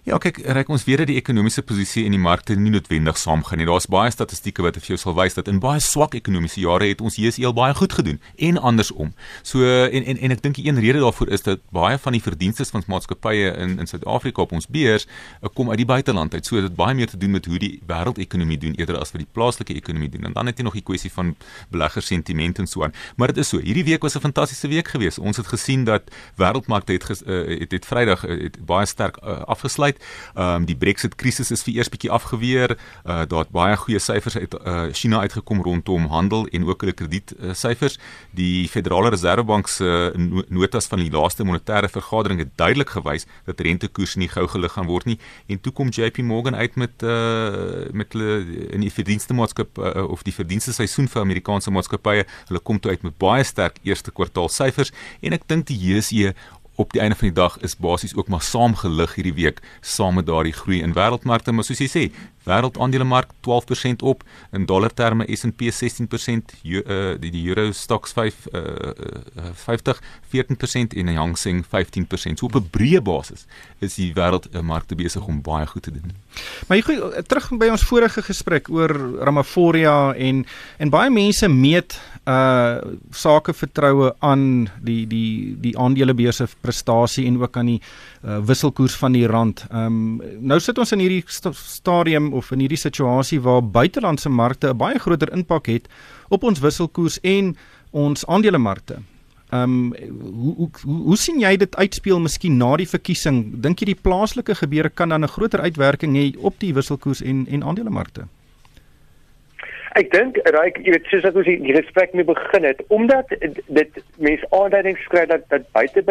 Ja, 0.03 0.17
kyk, 0.19 0.41
reik 0.51 0.67
ons 0.75 0.83
weer 0.83 0.99
dat 0.99 1.07
die 1.07 1.15
ekonomiese 1.15 1.63
posisie 1.63 2.03
in 2.03 2.11
die 2.11 2.19
markte 2.19 2.57
nie 2.59 2.73
noodwendig 2.75 3.15
saamgaan 3.23 3.61
nie. 3.61 3.67
Daar's 3.69 3.85
baie 3.87 4.11
statistieke 4.11 4.65
wat 4.67 4.75
vir 4.81 4.89
jou 4.91 4.97
sal 4.99 5.15
wys 5.15 5.37
dat 5.37 5.47
in 5.47 5.61
baie 5.63 5.79
swak 5.79 6.17
ekonomiese 6.19 6.59
jare 6.65 6.89
het 6.91 7.05
ons 7.07 7.21
JSE 7.23 7.53
baie 7.55 7.77
goed 7.79 7.95
gedoen 7.95 8.19
en 8.49 8.59
andersom. 8.59 9.13
So 9.47 9.63
en 9.63 10.03
en 10.03 10.19
en 10.19 10.35
ek 10.35 10.43
dink 10.43 10.59
die 10.59 10.65
een 10.67 10.81
rede 10.83 11.05
daarvoor 11.05 11.31
is 11.31 11.47
dat 11.47 11.63
baie 11.71 12.01
van 12.03 12.17
die 12.19 12.23
verdienste 12.25 12.67
van 12.67 12.83
maatskappye 12.91 13.53
in 13.63 13.77
in 13.79 13.87
Suid-Afrika 13.87 14.43
op 14.43 14.57
ons 14.59 14.67
beurs 14.67 15.07
uh, 15.07 15.53
kom 15.55 15.71
uit 15.71 15.79
die 15.85 15.87
buiteland 15.87 16.35
uit. 16.35 16.51
So 16.51 16.59
dit 16.67 16.75
baie 16.75 16.99
meer 16.99 17.07
te 17.07 17.17
doen 17.23 17.39
met 17.39 17.47
hoe 17.47 17.63
die 17.63 17.79
wêreldekonomie 17.87 18.59
doen 18.59 18.75
eerder 18.83 18.99
as 18.99 19.15
wat 19.15 19.23
die 19.23 19.31
plaaslike 19.39 19.79
ekonomie 19.79 20.11
doen. 20.11 20.27
En 20.27 20.35
dan 20.35 20.51
het 20.51 20.59
jy 20.59 20.67
nog 20.67 20.81
die 20.81 20.83
kwessie 20.83 21.13
van 21.15 21.37
beleggers-sentiment 21.71 22.59
en 22.59 22.67
so 22.67 22.83
aan. 22.83 22.99
Maar 23.15 23.37
dit 23.37 23.45
is 23.45 23.55
so. 23.55 23.63
Hierdie 23.63 23.87
week 23.87 24.03
was 24.03 24.19
'n 24.19 24.27
fantastiese 24.27 24.67
week 24.67 24.89
geweest. 24.89 25.23
Ons 25.23 25.37
het 25.37 25.47
gesien 25.47 25.85
dat 25.85 26.11
wêreldmarkte 26.43 26.93
het, 26.93 27.05
ges, 27.05 27.23
uh, 27.23 27.47
het 27.61 27.71
het 27.71 27.87
Vrydag 27.87 28.27
uh, 28.27 28.43
het 28.43 28.59
baie 28.67 28.87
sterk 28.87 29.23
uh, 29.23 29.47
afgesluit 29.47 29.92
uit. 29.93 30.03
Ehm 30.35 30.63
um, 30.63 30.67
die 30.67 30.77
Brexit 30.77 31.15
krisis 31.15 31.51
is 31.51 31.63
vir 31.67 31.75
eers 31.77 31.91
bietjie 31.93 32.11
afgeweer. 32.11 32.77
Uh 33.05 33.23
daar 33.29 33.45
het 33.45 33.53
baie 33.53 33.77
goeie 33.77 34.01
syfers 34.01 34.37
uit 34.37 34.55
uh 34.55 34.89
China 34.93 35.21
uitgekom 35.21 35.63
rondom 35.63 36.07
handel 36.07 36.47
en 36.53 36.67
ook 36.67 36.81
hulle 36.81 36.93
krediet 36.93 37.35
uh, 37.39 37.53
syfers. 37.55 37.99
Die 38.31 38.69
Federale 38.69 39.11
Reservebank 39.11 39.69
se 39.69 40.13
uh, 40.17 40.43
notas 40.49 40.87
van 40.87 41.03
die 41.03 41.11
laaste 41.11 41.45
monetêre 41.45 41.89
vergadering 41.89 42.41
het 42.41 42.57
duidelik 42.57 42.91
gewys 42.97 43.27
dat 43.47 43.61
rentekoerse 43.61 44.19
nie 44.19 44.29
gou 44.29 44.47
gelig 44.49 44.73
gaan 44.73 44.87
word 44.87 45.05
nie. 45.05 45.19
En 45.47 45.61
toe 45.61 45.73
kom 45.73 45.89
JP 45.89 46.23
Morgan 46.23 46.57
uit 46.57 46.77
met 46.77 47.03
uh 47.03 47.91
met 47.93 48.13
hulle 48.13 48.41
in 48.73 48.81
die 48.81 48.93
verdienste 48.93 49.35
maatskap 49.35 49.79
uh, 49.79 50.09
of 50.09 50.23
die 50.23 50.35
verdienste 50.35 50.73
seisoen 50.73 51.09
vir 51.09 51.23
Amerikaanse 51.23 51.71
maatskappye. 51.71 52.27
Hulle 52.49 52.61
kom 52.61 52.81
toe 52.81 52.91
uit 52.91 53.03
met 53.03 53.19
baie 53.19 53.45
sterk 53.45 53.79
eerste 53.83 54.11
kwartaal 54.11 54.49
syfers 54.49 54.93
en 55.21 55.37
ek 55.37 55.47
dink 55.49 55.69
die 55.71 55.79
JSE 55.79 56.35
op 56.83 56.93
die 56.93 57.01
einde 57.01 57.17
van 57.19 57.29
die 57.31 57.37
dag 57.37 57.59
is 57.67 57.77
basies 57.77 58.15
ook 58.19 58.29
maar 58.29 58.43
saamgelig 58.43 59.15
hierdie 59.15 59.35
week 59.39 59.63
saam 59.81 60.19
met 60.19 60.27
daardie 60.27 60.57
groei 60.57 60.83
in 60.83 60.97
wêreldmarkte 60.99 61.55
maar 61.55 61.67
soos 61.69 61.83
jy 61.83 61.91
sê 61.93 62.05
wêreldaandelemark 62.45 63.31
12% 63.47 64.03
op 64.03 64.25
in 64.53 64.67
dollar 64.67 64.95
terme 64.95 65.27
S&P 65.37 65.71
16% 65.71 66.55
uh, 66.63 67.15
die 67.21 67.45
Euro 67.49 67.73
Stoxx 67.73 68.13
5 68.13 68.47
uh, 68.53 68.61
uh, 68.61 69.53
50 69.55 70.03
14% 70.33 70.97
en 70.97 71.13
die 71.13 71.19
Hang 71.19 71.37
Seng 71.39 71.65
15% 71.65 72.41
so 72.41 72.47
op 72.47 72.57
'n 72.57 72.69
breë 72.71 73.03
basis 73.03 73.47
is 73.81 73.95
die 73.95 74.13
wêreldmarkte 74.15 74.95
besig 74.95 75.27
om 75.27 75.43
baie 75.43 75.67
goed 75.67 75.83
te 75.83 75.93
doen 75.93 76.13
maar 76.69 76.79
jy 76.79 77.23
terug 77.27 77.51
by 77.59 77.69
ons 77.69 77.87
vorige 77.87 78.23
gesprek 78.23 78.71
oor 78.71 78.93
Ramaphosa 79.21 80.15
en 80.15 80.47
en 80.79 80.91
baie 80.91 81.11
mense 81.11 81.49
meet 81.49 82.01
uh 82.25 82.79
sake 83.11 83.53
vertroue 83.53 84.15
aan 84.19 84.69
die 84.81 85.07
die 85.07 85.57
die 85.61 85.79
aandelebeurse 85.79 86.47
prestasie 86.61 87.27
en 87.27 87.41
ook 87.43 87.57
aan 87.57 87.67
die 87.67 87.81
uh, 88.23 88.39
wisselkoers 88.47 88.95
van 88.95 89.13
die 89.13 89.27
rand. 89.27 89.65
Ehm 89.71 89.87
um, 89.87 90.23
nou 90.41 90.61
sit 90.61 90.79
ons 90.79 90.93
in 90.93 91.03
hierdie 91.03 91.25
st 91.27 91.51
stadium 91.55 92.32
of 92.33 92.51
in 92.51 92.59
hierdie 92.65 92.81
situasie 92.81 93.41
waar 93.41 93.63
buitelandse 93.63 94.29
markte 94.29 94.73
'n 94.73 94.77
baie 94.77 94.99
groter 94.99 95.33
impak 95.33 95.67
het 95.67 95.89
op 96.29 96.43
ons 96.43 96.61
wisselkoers 96.61 97.21
en 97.21 97.57
ons 97.91 98.27
aandelemarkte. 98.27 99.03
Ehm 99.53 99.63
um, 99.63 99.95
hoe, 100.43 100.55
hoe 100.57 100.69
hoe 100.85 101.01
hoe 101.07 101.17
sien 101.17 101.41
jy 101.41 101.57
dit 101.57 101.77
uitspeel 101.77 102.21
miskien 102.21 102.57
na 102.57 102.77
die 102.81 102.89
verkiesing? 102.89 103.61
Dink 103.61 103.83
jy 103.83 103.91
die 103.91 104.03
plaaslike 104.03 104.55
gebeure 104.55 104.89
kan 104.89 105.09
dan 105.09 105.25
'n 105.25 105.35
groter 105.35 105.61
uitwerking 105.61 106.17
hê 106.17 106.33
op 106.39 106.55
die 106.59 106.73
wisselkoers 106.75 107.21
en 107.23 107.47
en 107.49 107.65
aandelemarkte? 107.65 108.25
Ek 109.93 110.09
dink 110.13 110.37
raak 110.45 110.79
jy 110.81 110.95
weet 110.95 111.11
soos 111.11 111.25
ek 111.25 111.37
ons 111.37 111.45
die 111.45 111.75
gesprek 111.77 112.15
mee 112.15 112.25
begin 112.25 112.65
het 112.65 112.81
omdat 112.89 113.29
dit 113.67 113.99
mense 114.17 114.47
aanduidings 114.51 115.05
skry 115.05 115.27
dat 115.27 115.45
dat 115.49 115.69
buite 115.73 116.03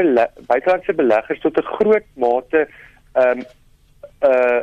buitelandse 0.47 0.93
beleggers 0.93 1.41
tot 1.41 1.57
'n 1.57 1.71
groot 1.77 2.07
mate 2.13 2.67
ehm 3.13 3.39
um, 3.39 3.45
uh, 4.29 4.61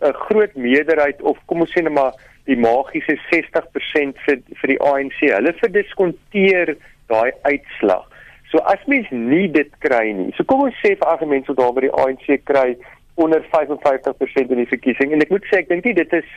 'n 0.00 0.12
groot 0.28 0.54
meerderheid 0.54 1.22
of 1.22 1.38
kom 1.46 1.60
ons 1.60 1.72
sê 1.72 1.82
net 1.82 1.92
maar 1.92 2.12
die 2.48 2.56
magiese 2.56 3.18
60% 3.30 4.20
vir 4.26 4.38
vir 4.60 4.72
die 4.72 4.80
ANC 4.90 5.18
hulle 5.20 5.52
verdiskonteer 5.62 6.76
daai 7.12 7.32
uitslag. 7.42 8.06
So 8.50 8.58
as 8.58 8.84
mens 8.86 9.08
nie 9.10 9.48
dit 9.52 9.72
kry 9.84 10.12
nie. 10.12 10.30
So 10.36 10.44
kom 10.44 10.64
ons 10.68 10.78
sê 10.84 10.94
vir 10.96 11.10
argument 11.10 11.46
so 11.46 11.56
daar 11.56 11.74
by 11.76 11.84
die 11.86 11.96
ANC 12.04 12.30
kry 12.48 12.76
onder 13.20 13.44
55% 13.52 14.54
in 14.54 14.62
die 14.62 14.70
verkiesing 14.70 15.12
en 15.12 15.24
ek 15.24 15.34
moet 15.34 15.44
sê 15.50 15.62
ek 15.62 15.68
dink 15.72 15.84
dit 15.84 16.16
is 16.22 16.32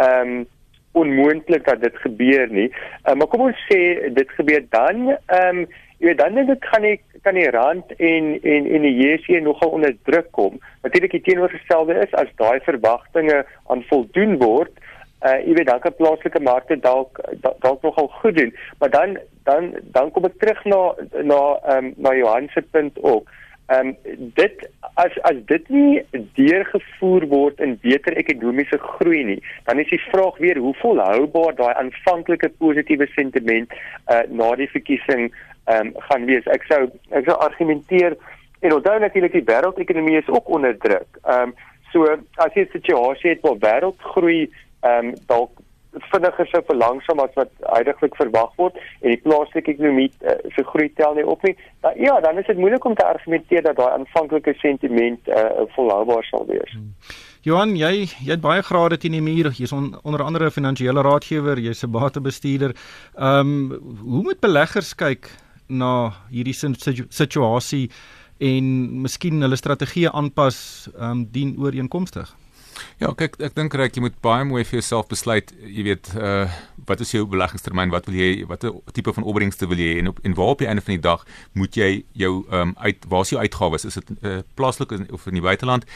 ehm 0.00 0.34
um, 0.40 0.42
onmoontlik 0.92 1.64
dat 1.64 1.80
dit 1.80 1.94
gebeur 2.04 2.50
nie. 2.52 2.66
Uh, 3.08 3.14
maar 3.16 3.28
kom 3.32 3.46
ons 3.46 3.60
sê 3.70 4.10
dit 4.12 4.34
gebeur 4.36 4.66
dan 4.74 5.14
ehm 5.14 5.62
um, 5.62 5.64
jy 6.02 6.10
weet 6.10 6.18
dan 6.18 6.34
dit 6.34 6.64
kan 6.66 6.84
ek 6.84 7.02
kan 7.22 7.36
die 7.38 7.50
rand 7.54 7.92
en 8.02 8.30
en 8.42 8.64
en 8.66 8.86
die 8.86 8.94
JSE 8.98 9.40
nogal 9.40 9.76
onder 9.76 9.94
druk 10.08 10.32
kom. 10.34 10.58
Natuurlik 10.82 11.14
die 11.14 11.22
teenoorgestelde 11.28 12.00
is 12.02 12.14
as 12.18 12.32
daai 12.40 12.58
verwagtinge 12.66 13.44
aan 13.70 13.84
voldoen 13.90 14.34
word, 14.42 14.72
uh 15.22 15.36
jy 15.46 15.54
weet 15.58 15.70
dan 15.70 15.82
kan 15.84 15.94
plaaslike 16.00 16.42
markte 16.42 16.80
dalk 16.82 17.20
dalk 17.42 17.86
nogal 17.86 18.10
goed 18.18 18.34
doen, 18.40 18.50
maar 18.80 18.90
dan 18.90 19.14
dan 19.46 19.70
dan 19.94 20.10
kom 20.10 20.26
ek 20.26 20.40
terug 20.42 20.64
na 20.64 20.80
na 21.22 21.40
ehm 21.62 21.92
um, 21.92 21.94
na 21.96 22.16
Johan 22.18 22.50
se 22.54 22.62
punt 22.74 22.98
ook. 23.02 23.30
Ehm 23.70 23.92
um, 23.92 24.18
dit 24.34 24.66
as 25.04 25.14
as 25.30 25.38
dit 25.46 25.68
nie 25.68 26.02
deurgevoer 26.40 27.28
word 27.30 27.62
in 27.62 27.78
beter 27.86 28.18
ekonomiese 28.24 28.78
groei 28.88 29.22
nie, 29.30 29.38
dan 29.70 29.78
is 29.78 29.94
die 29.94 30.02
vraag 30.10 30.42
weer 30.42 30.58
hoe 30.58 30.74
volhoubaar 30.82 31.54
daai 31.54 31.74
aanvanklike 31.84 32.50
positiewe 32.58 33.06
sentiment 33.14 33.70
uh 34.10 34.26
na 34.28 34.50
die 34.58 34.70
verkiesing 34.74 35.30
ehm 35.64 35.86
um, 35.86 35.92
gaan 36.08 36.24
wees. 36.24 36.46
Ek 36.46 36.62
sou 36.62 36.90
ek 37.10 37.24
sou 37.24 37.36
argumenteer 37.38 38.16
en 38.60 38.74
onthou 38.74 38.98
natuurlik 38.98 39.32
die 39.32 39.48
wêreldekonomie 39.50 40.18
is 40.18 40.28
ook 40.28 40.48
onder 40.48 40.78
druk. 40.78 41.20
Ehm 41.24 41.52
um, 41.52 41.54
so 41.92 42.04
as 42.36 42.54
jy 42.54 42.64
'n 42.64 42.72
situasie 42.72 43.30
het 43.30 43.40
waar 43.40 43.58
wêreldgroei 43.58 44.50
ehm 44.80 45.06
um, 45.06 45.14
dalk 45.26 45.50
vinniger 46.12 46.48
sou 46.48 46.62
verlangsaam 46.66 47.20
as 47.20 47.34
wat 47.36 47.50
heidaglik 47.74 48.14
verwag 48.16 48.52
word 48.56 48.78
en 49.00 49.12
die 49.12 49.20
plaaslike 49.24 49.74
ekonomie 49.74 50.08
uh, 50.24 50.38
se 50.54 50.64
groei 50.64 50.88
tel 50.96 51.14
nie 51.18 51.26
op 51.26 51.42
nie. 51.44 51.52
Nou, 51.84 51.92
ja, 52.00 52.20
dan 52.24 52.38
is 52.40 52.48
dit 52.48 52.56
moeilik 52.56 52.84
om 52.84 52.94
te 52.94 53.04
argumenteer 53.04 53.62
dat 53.62 53.76
daai 53.76 53.98
aanvanklike 53.98 54.54
sentiment 54.62 55.28
uh, 55.28 55.66
volhoubaar 55.76 56.24
sal 56.24 56.46
wees. 56.48 56.72
Hmm. 56.72 56.94
Johan, 57.42 57.76
jy 57.76 58.06
jy 58.06 58.30
het 58.30 58.42
baie 58.42 58.62
grade 58.62 58.96
teen 59.02 59.16
die 59.18 59.22
muur. 59.24 59.50
Jy's 59.58 59.72
on, 59.74 59.92
onder 60.02 60.22
andere 60.22 60.46
'n 60.46 60.56
finansiële 60.56 61.02
raadgewer, 61.02 61.58
jy's 61.58 61.84
'n 61.84 61.90
batebestuurder. 61.90 62.76
Ehm 63.18 63.72
um, 63.72 63.98
hoe 64.00 64.22
moet 64.22 64.40
beleggers 64.40 64.94
kyk 64.94 65.28
na 65.72 66.12
hierdie 66.30 66.54
situasie 66.54 67.86
en 68.42 68.68
miskien 69.04 69.42
hulle 69.44 69.58
strategie 69.58 70.08
aanpas 70.10 70.88
ehm 70.94 71.10
um, 71.10 71.26
dien 71.32 71.56
ooreenkomstig? 71.58 72.32
Ja, 73.00 73.12
kyk, 73.18 73.36
ek 73.44 73.54
dink 73.56 73.74
reg 73.76 73.96
jy 73.96 74.02
moet 74.04 74.16
baie 74.24 74.44
mooi 74.48 74.62
vir 74.64 74.78
jouself 74.78 75.08
besluit, 75.10 75.52
jy 75.62 75.86
weet, 75.90 76.12
uh 76.18 76.46
wat 76.88 76.98
is 77.04 77.12
jou 77.14 77.22
beleggingstermyn? 77.30 77.92
Wat 77.94 78.08
wil 78.08 78.16
jy 78.18 78.46
watter 78.50 78.74
tipe 78.96 79.12
van 79.14 79.26
opbrengste 79.28 79.68
wil 79.70 79.78
jy 79.78 80.00
en 80.00 80.10
op 80.10 80.18
en 80.26 80.34
waar 80.34 80.56
op 80.56 80.62
die 80.64 80.66
einde 80.66 80.82
van 80.82 80.96
die 80.96 81.04
dag 81.04 81.22
moet 81.58 81.78
jy 81.78 81.90
jou 82.18 82.32
ehm 82.48 82.72
um, 82.72 82.74
uit 82.82 83.06
waar 83.12 83.22
is 83.22 83.30
jou 83.34 83.40
uitgawes? 83.40 83.86
Is 83.86 84.00
dit 84.00 84.10
uh, 84.22 84.40
plaaslik 84.58 84.94
of 85.14 85.28
in 85.30 85.38
die 85.38 85.44
buiteland? 85.44 85.86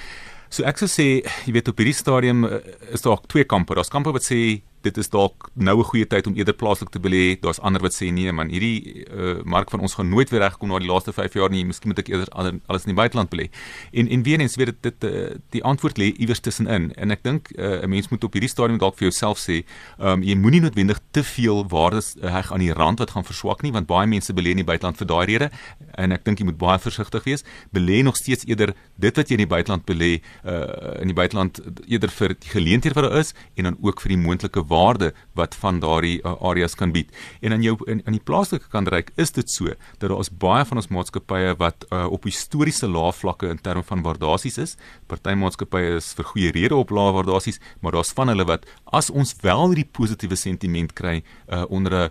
So 0.49 0.63
ek 0.63 0.79
sou 0.79 0.87
sê, 0.87 1.09
jy 1.49 1.57
weet 1.57 1.73
op 1.73 1.83
hierdie 1.83 1.97
stadium 1.97 2.47
uh, 2.47 2.61
is 2.95 3.03
daar 3.03 3.19
twee 3.27 3.45
kampe. 3.45 3.75
Daar's 3.75 3.91
kampe 3.91 4.15
wat 4.15 4.27
sê 4.27 4.63
dit 4.87 5.01
is 5.03 5.11
dalk 5.13 5.51
nou 5.55 5.77
'n 5.79 5.89
goeie 5.91 6.07
tyd 6.07 6.27
om 6.27 6.35
eerder 6.35 6.55
plaaslik 6.55 6.91
te 6.91 7.01
belê. 7.01 7.39
Daar's 7.41 7.61
ander 7.61 7.83
wat 7.83 7.95
sê 7.95 8.11
nee 8.13 8.33
man, 8.33 8.49
hierdie 8.49 9.07
uh, 9.11 9.43
mark 9.45 9.71
van 9.71 9.81
ons 9.81 9.95
gaan 9.95 10.09
nooit 10.09 10.31
weer 10.31 10.41
regkom 10.41 10.69
na 10.69 10.79
die 10.79 10.89
laaste 10.89 11.13
5 11.13 11.35
jaar 11.35 11.51
nie. 11.51 11.65
Miskien 11.65 11.91
moet 11.91 11.99
ek 11.99 12.09
eerder 12.09 12.31
alles 12.67 12.87
in 12.87 12.95
die 12.95 13.01
buiteland 13.01 13.31
belê. 13.31 13.51
En 13.93 14.09
en 14.09 14.23
weer 14.23 14.41
eens 14.41 14.57
weet 14.57 14.67
dit 14.67 14.83
dit 14.83 15.05
uh, 15.05 15.35
die 15.51 15.63
antwoord 15.65 15.99
lê 15.99 16.13
iewers 16.17 16.41
tussenin. 16.41 16.93
En 16.97 17.11
ek 17.11 17.23
dink 17.23 17.51
uh, 17.57 17.83
'n 17.83 17.89
mens 17.89 18.09
moet 18.09 18.25
op 18.25 18.33
hierdie 18.33 18.51
stadium 18.51 18.79
dalk 18.79 18.97
vir 18.99 19.09
jouself 19.09 19.39
sê, 19.39 19.65
um, 19.99 20.23
jy 20.23 20.35
moenie 20.35 20.61
noodwendig 20.61 21.01
te 21.11 21.23
veel 21.23 21.65
waardes 21.69 22.15
heg 22.21 22.47
uh, 22.47 22.53
aan 22.53 22.65
die 22.65 22.73
rand 22.73 22.99
wat 22.99 23.11
gaan 23.11 23.25
verswak 23.25 23.63
nie, 23.63 23.73
want 23.73 23.87
baie 23.87 24.07
mense 24.07 24.33
belê 24.33 24.51
in 24.51 24.63
die 24.63 24.71
buiteland 24.71 24.97
vir 24.97 25.07
daai 25.07 25.27
rede. 25.27 25.51
En 25.95 26.13
ek 26.13 26.25
dink 26.25 26.39
jy 26.39 26.45
moet 26.45 26.59
baie 26.59 26.79
versigtig 26.79 27.25
wees. 27.25 27.45
Belê 27.73 28.03
nog 28.03 28.17
steeds 28.17 28.47
eerder 28.47 28.75
dit 28.97 29.17
wat 29.17 29.29
jy 29.29 29.39
in 29.39 29.45
die 29.45 29.55
buiteland 29.55 29.87
belê 29.87 30.21
uh, 30.45 31.01
in 31.01 31.09
die 31.11 31.17
buiteland 31.17 31.61
eerder 31.87 32.11
vir 32.11 32.37
die 32.39 32.51
geleenthede 32.51 32.95
wat 32.95 33.09
daar 33.09 33.19
is 33.21 33.35
en 33.57 33.71
dan 33.71 33.77
ook 33.81 34.01
vir 34.01 34.15
die 34.15 34.21
moontlike 34.21 34.65
waarde 34.77 35.13
wat 35.39 35.57
van 35.63 35.81
daardie 35.81 36.19
uh, 36.21 36.35
areas 36.45 36.77
kan 36.79 36.93
bied. 36.93 37.13
En 37.41 37.57
aan 37.57 37.65
jou 37.65 37.77
in, 37.91 38.03
in 38.05 38.17
die 38.17 38.23
plaaslike 38.23 38.69
kant 38.73 38.91
reik 38.93 39.13
is 39.21 39.33
dit 39.37 39.51
so 39.51 39.73
dat 39.99 40.09
daar 40.09 40.21
is 40.21 40.31
baie 40.31 40.65
van 40.69 40.81
ons 40.81 40.91
maatskappye 40.93 41.55
wat 41.61 41.87
uh, 41.89 42.05
op 42.13 42.29
historiese 42.29 42.89
lae 42.91 43.13
vlakke 43.17 43.51
in 43.53 43.61
terme 43.63 43.85
van 43.89 44.05
waardasies 44.07 44.59
is. 44.63 44.77
Party 45.11 45.37
maatskappye 45.39 45.97
is 46.01 46.13
vir 46.19 46.31
goeie 46.33 46.53
rede 46.57 46.77
op 46.77 46.93
lae 46.95 47.15
waardasies, 47.17 47.61
maar 47.81 47.97
daar's 47.97 48.15
van 48.17 48.33
hulle 48.33 48.47
wat 48.49 48.67
as 48.97 49.11
ons 49.11 49.35
wel 49.43 49.67
hierdie 49.71 49.89
positiewe 49.99 50.39
sentiment 50.39 50.95
kry 50.97 51.23
uh, 51.23 51.65
onder 51.69 51.93
'n 51.97 52.11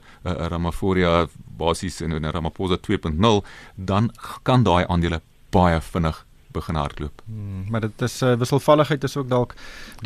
Ramaphosa 0.51 1.27
basis 1.57 2.01
en 2.01 2.13
'n 2.13 2.31
Ramaphosa 2.31 2.77
2.0, 2.77 3.43
dan 3.75 4.11
kan 4.43 4.63
daai 4.63 4.85
aandele 4.87 5.21
baie 5.51 5.81
vinnig 5.81 6.24
begin 6.55 6.79
hardloop. 6.79 7.21
Hmm, 7.25 7.65
maar 7.69 7.83
dit 7.85 8.01
is 8.07 8.21
uh, 8.23 8.33
wisselvalligheid 8.39 9.03
is 9.03 9.17
ook 9.17 9.29
dalk 9.29 9.55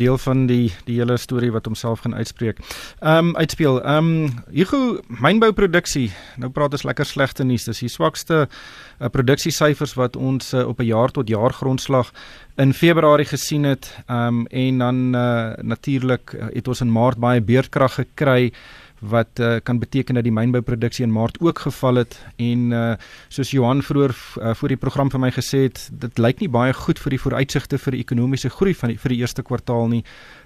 deel 0.00 0.18
van 0.18 0.46
die 0.50 0.72
die 0.88 0.98
hele 0.98 1.16
storie 1.20 1.52
wat 1.54 1.68
homself 1.70 2.04
gaan 2.04 2.14
uitspreek. 2.14 2.60
Ehm 2.98 3.30
um, 3.30 3.36
uitspeel. 3.36 3.80
Ehm 3.82 4.10
um, 4.10 4.42
Hugo 4.50 5.00
mynbouproduksie. 5.06 6.10
Nou 6.36 6.50
praat 6.50 6.76
ons 6.76 6.86
lekker 6.88 7.06
slegte 7.06 7.44
nuus. 7.44 7.64
Dis 7.68 7.82
die 7.84 7.92
swakste 7.92 8.46
uh, 8.46 9.08
produksiesyfers 9.08 9.96
wat 9.98 10.16
ons 10.16 10.52
uh, 10.54 10.66
op 10.68 10.80
'n 10.80 10.90
jaar 10.90 11.10
tot 11.10 11.28
jaar 11.28 11.52
grondslag 11.52 12.12
in 12.56 12.74
Februarie 12.74 13.26
gesien 13.26 13.64
het. 13.64 13.94
Ehm 14.06 14.26
um, 14.26 14.46
en 14.46 14.78
dan 14.78 15.14
uh, 15.14 15.52
natuurlik 15.62 16.36
het 16.52 16.68
ons 16.68 16.80
in 16.80 16.92
Maart 16.92 17.18
baie 17.18 17.40
beerdkrag 17.40 17.94
gekry 17.94 18.52
wat 19.00 19.40
uh, 19.40 19.56
kan 19.64 19.78
beteken 19.78 20.14
dat 20.14 20.24
die 20.24 20.32
mynbouproduksie 20.32 21.04
in 21.04 21.12
Maart 21.12 21.40
ook 21.40 21.58
geval 21.58 21.94
het 21.94 22.16
en 22.36 22.72
uh, 22.72 22.94
soos 23.28 23.50
Johan 23.50 23.82
vroeër 23.82 24.12
uh, 24.12 24.54
voor 24.54 24.68
die 24.68 24.76
program 24.76 25.10
vir 25.10 25.20
my 25.20 25.30
gesê 25.32 25.62
het 25.68 25.88
dit 25.92 26.18
lyk 26.18 26.40
nie 26.40 26.48
baie 26.48 26.72
goed 26.72 27.00
vir 27.00 27.16
die 27.16 27.20
vooruitsigte 27.20 27.78
vir 27.78 27.96
die 27.96 28.02
ekonomiese 28.04 28.50
groei 28.50 28.74
van 28.74 28.92
die, 28.92 28.98
vir 28.98 29.14
die 29.14 29.20
eerste 29.20 29.42
kwartaal 29.42 29.88
nie 29.88 30.02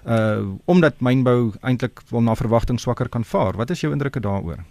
uh, 0.07 0.45
omdat 0.65 1.03
mynbou 1.03 1.51
eintlik 1.61 1.99
wel 2.11 2.23
na 2.23 2.35
verwagting 2.35 2.79
swakker 2.79 3.09
kan 3.09 3.23
vaar. 3.23 3.57
Wat 3.59 3.69
is 3.69 3.81
jou 3.81 3.91
indrukke 3.93 4.19
daaroor? 4.19 4.63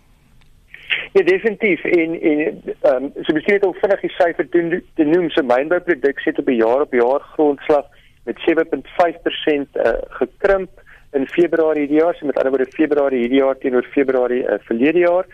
Ja 1.13 1.23
definitief. 1.23 1.85
En 1.85 2.21
en 2.21 2.63
ehm 2.81 3.05
um, 3.05 3.11
so 3.23 3.33
miskien 3.33 3.55
net 3.55 3.67
om 3.67 3.75
vinnig 3.75 4.01
die 4.01 4.15
syfer 4.17 4.49
te, 4.49 4.83
te 4.95 5.05
noem 5.05 5.29
so 5.31 5.43
mynbouproduksie 5.43 6.33
het 6.33 6.39
op 6.39 6.49
'n 6.49 6.57
jaar 6.63 6.81
op 6.81 6.93
jaar 6.93 7.21
grondslag 7.35 7.87
met 8.25 8.39
7.5% 8.39 8.49
uh, 9.75 9.93
gekrimp 10.09 10.71
in 11.15 11.27
Februarie 11.31 11.85
hierdie 11.85 12.01
jaar, 12.01 12.17
so 12.19 12.27
met 12.27 12.39
ander 12.39 12.55
woorde 12.55 12.75
Februarie 12.75 13.21
hierdie 13.25 13.43
jaar 13.43 13.59
teenoor 13.63 13.87
Februarie 13.95 14.43
uh, 14.43 14.59
verlede 14.69 15.05
jaar. 15.05 15.29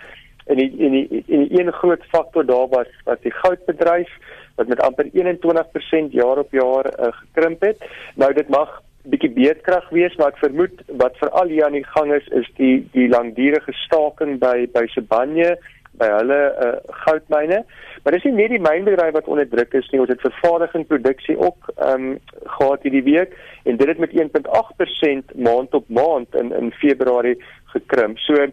En 0.50 0.60
die 0.60 0.68
en 0.86 0.96
die 0.96 1.24
en 1.26 1.46
die 1.46 1.60
een 1.60 1.72
groot 1.72 2.04
faktor 2.12 2.46
daar 2.46 2.68
was 2.68 2.90
was 3.08 3.20
die 3.24 3.34
goudbedryf 3.42 4.12
wat 4.60 4.68
met 4.68 4.80
amper 4.84 5.08
21% 5.14 6.12
jaar 6.12 6.38
op 6.42 6.52
jaar 6.52 6.90
uh, 6.92 7.12
gekrimp 7.22 7.64
het. 7.64 7.84
Nou 8.20 8.32
dit 8.36 8.48
mag 8.48 8.80
bietjie 9.08 9.30
beedkrag 9.32 9.88
wees, 9.96 10.16
maar 10.20 10.34
ek 10.34 10.42
vermoed 10.42 10.82
wat 11.00 11.16
veral 11.16 11.48
hier 11.48 11.64
aan 11.64 11.78
die 11.78 11.86
gang 11.96 12.12
is 12.12 12.26
is 12.42 12.48
die 12.58 12.74
die 12.96 13.08
langdurige 13.08 13.72
staking 13.86 14.36
by 14.42 14.66
by 14.74 14.84
Sibanye 14.92 15.54
by 16.00 16.08
hulle 16.16 16.40
uh, 16.66 16.72
goudmyne. 17.04 17.62
Maar 18.02 18.16
dis 18.16 18.26
nie 18.28 18.36
net 18.38 18.54
die 18.54 18.62
mynbedryf 18.64 19.14
wat 19.16 19.28
onder 19.28 19.48
druk 19.48 19.74
is 19.78 19.88
nie, 19.92 20.00
ons 20.02 20.12
het 20.12 20.24
vervaardiging 20.24 20.86
produksie 20.88 21.36
ook 21.38 21.72
ehm 21.76 22.10
um, 22.10 22.18
gehad 22.56 22.86
hierdie 22.86 23.04
week 23.06 23.36
en 23.68 23.76
dit 23.80 23.88
het 23.88 24.00
met 24.02 24.16
1.8% 24.16 25.34
maand 25.48 25.74
op 25.76 25.88
maand 25.88 26.34
in 26.42 26.52
in 26.56 26.72
Februarie 26.80 27.36
gekrimp. 27.74 28.18
So 28.26 28.48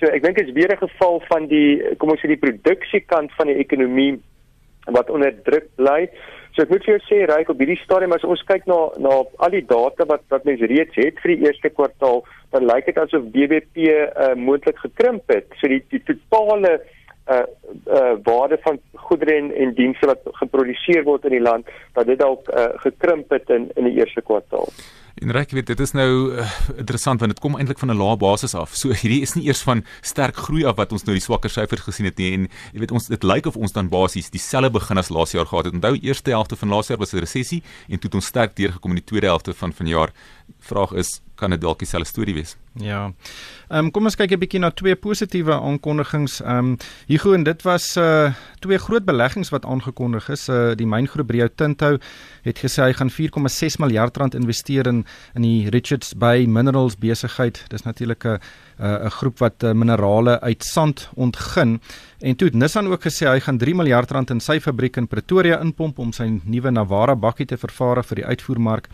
so 0.00 0.10
ek 0.10 0.22
dink 0.22 0.38
dit 0.38 0.48
is 0.48 0.56
weer 0.58 0.72
'n 0.74 0.86
geval 0.86 1.20
van 1.30 1.48
die 1.48 1.96
kom 1.98 2.10
ons 2.10 2.22
sê 2.22 2.30
die 2.30 2.44
produksiekant 2.46 3.32
van 3.38 3.46
die 3.46 3.58
ekonomie 3.64 4.20
wat 4.86 5.10
onder 5.10 5.34
druk 5.42 5.68
bly. 5.76 6.08
So 6.54 6.62
ek 6.62 6.70
moet 6.70 6.84
vir 6.86 6.94
jou 6.94 7.02
sê 7.08 7.20
Ryk 7.26 7.48
op 7.50 7.62
hierdie 7.62 7.80
stadium 7.82 8.14
as 8.14 8.24
ons 8.24 8.42
kyk 8.46 8.68
na 8.70 8.80
na 9.02 9.20
al 9.42 9.54
die 9.54 9.64
data 9.66 10.06
wat 10.10 10.22
wat 10.30 10.44
mense 10.46 10.68
reeds 10.70 10.94
het 11.00 11.18
vir 11.22 11.34
die 11.34 11.48
eerste 11.48 11.70
kwartaal, 11.70 12.22
dan 12.54 12.68
lyk 12.70 12.86
dit 12.86 13.00
asof 13.02 13.26
BBP 13.34 13.88
uh, 13.90 14.34
moontlik 14.38 14.78
gekrimp 14.78 15.26
het. 15.34 15.50
So 15.58 15.70
die 15.72 15.82
die 15.90 16.02
totale 16.06 16.76
uh 16.78 16.92
uh 17.28 18.12
waarde 18.22 18.58
van 18.60 18.78
goedere 18.94 19.34
en, 19.34 19.54
en 19.54 19.74
dienste 19.74 20.06
wat 20.06 20.20
geproduseer 20.40 21.04
word 21.04 21.24
in 21.24 21.30
die 21.30 21.40
land 21.40 21.66
dat 21.92 22.06
dit 22.06 22.18
dalk 22.18 22.48
uh, 22.48 22.66
gekrimp 22.84 23.30
het 23.30 23.48
in 23.48 23.70
in 23.74 23.88
die 23.88 23.96
eerste 24.00 24.20
kwartaal. 24.20 24.68
En 25.14 25.30
reg 25.30 25.50
weet 25.50 25.66
dit 25.66 25.80
is 25.80 25.92
nou 25.94 26.34
uh, 26.34 26.46
interessant 26.76 27.20
want 27.22 27.32
dit 27.32 27.40
kom 27.40 27.56
eintlik 27.56 27.78
van 27.78 27.90
'n 27.90 27.96
lae 27.96 28.16
basis 28.16 28.54
af. 28.54 28.74
So 28.74 28.88
hierdie 28.88 29.22
is 29.22 29.34
nie 29.34 29.46
eers 29.46 29.62
van 29.62 29.84
sterk 30.00 30.36
groei 30.36 30.64
af 30.64 30.76
wat 30.76 30.92
ons 30.92 31.04
nou 31.04 31.14
die 31.14 31.22
swakker 31.22 31.50
syfers 31.50 31.86
gesien 31.86 32.06
het 32.06 32.18
nie 32.18 32.32
en 32.32 32.48
jy 32.72 32.80
weet 32.82 32.90
ons 32.90 33.06
dit 33.06 33.22
lyk 33.22 33.46
of 33.46 33.56
ons 33.56 33.72
dan 33.72 33.88
basies 33.88 34.30
dieselfde 34.30 34.70
begin 34.70 34.98
as 34.98 35.08
laas 35.08 35.32
jaar 35.32 35.46
gehad 35.46 35.64
het. 35.64 35.74
Onthou 35.74 35.94
eerste 35.96 36.30
helfte 36.30 36.56
van 36.56 36.68
laas 36.68 36.88
jaar 36.88 36.98
was 36.98 37.14
'n 37.14 37.18
resessie 37.18 37.62
en 37.88 37.98
toe 37.98 38.10
het 38.10 38.14
ons 38.14 38.26
sterk 38.26 38.56
deurgekom 38.56 38.90
in 38.90 39.00
die 39.00 39.10
tweede 39.10 39.26
helfte 39.26 39.54
van 39.54 39.72
vanjaar. 39.72 40.10
Vraag 40.58 40.92
is 40.92 41.20
kan 41.44 41.52
dit 41.52 41.60
dalk 41.60 41.82
dieselfde 41.82 42.08
storie 42.08 42.34
wees? 42.34 42.56
Ja. 42.80 43.12
Ehm 43.68 43.86
um, 43.86 43.90
kom 43.94 44.08
ons 44.08 44.16
kyk 44.16 44.32
'n 44.32 44.40
bietjie 44.40 44.60
na 44.60 44.70
twee 44.70 44.96
positiewe 44.96 45.54
aankondigings. 45.54 46.40
Ehm 46.40 46.74
um, 46.74 46.76
Hugo 47.06 47.34
en 47.34 47.44
dit 47.44 47.62
was 47.62 47.96
uh 47.96 48.32
twee 48.64 48.78
groot 48.78 49.04
beleggings 49.04 49.50
wat 49.52 49.64
aangekondig 49.64 50.28
is. 50.28 50.48
Uh 50.48 50.74
die 50.74 50.86
myngroep 50.86 51.30
Rio 51.30 51.48
Tinto 51.48 51.98
het 52.42 52.58
gesê 52.58 52.88
hy 52.88 52.92
gaan 52.92 53.10
4,6 53.10 53.78
miljard 53.78 54.16
rand 54.16 54.34
investeer 54.34 54.86
in 54.86 55.04
in 55.34 55.42
die 55.42 55.68
Richards 55.70 56.14
Bay 56.16 56.46
Minerals 56.46 56.96
besigheid. 56.96 57.64
Dis 57.68 57.82
natuurlik 57.84 58.24
'n 58.24 58.40
'n 58.78 59.10
groep 59.10 59.38
wat 59.38 59.62
uh, 59.62 59.72
minerale 59.72 60.40
uit 60.40 60.64
sand 60.64 61.08
ontgin. 61.14 61.80
En 62.18 62.36
toe 62.36 62.48
het 62.48 62.56
Nissan 62.56 62.86
ook 62.86 63.02
gesê 63.02 63.26
hy 63.28 63.40
gaan 63.40 63.58
3 63.58 63.74
miljard 63.74 64.10
rand 64.10 64.30
in 64.30 64.40
sy 64.40 64.60
fabriek 64.60 64.96
in 64.96 65.06
Pretoria 65.06 65.60
inpomp 65.60 65.98
om 65.98 66.12
sy 66.12 66.40
nuwe 66.44 66.70
Navara 66.70 67.14
bakkie 67.14 67.46
te 67.46 67.56
vervaardig 67.56 68.06
vir 68.06 68.16
die 68.16 68.26
uitvoermark. 68.26 68.88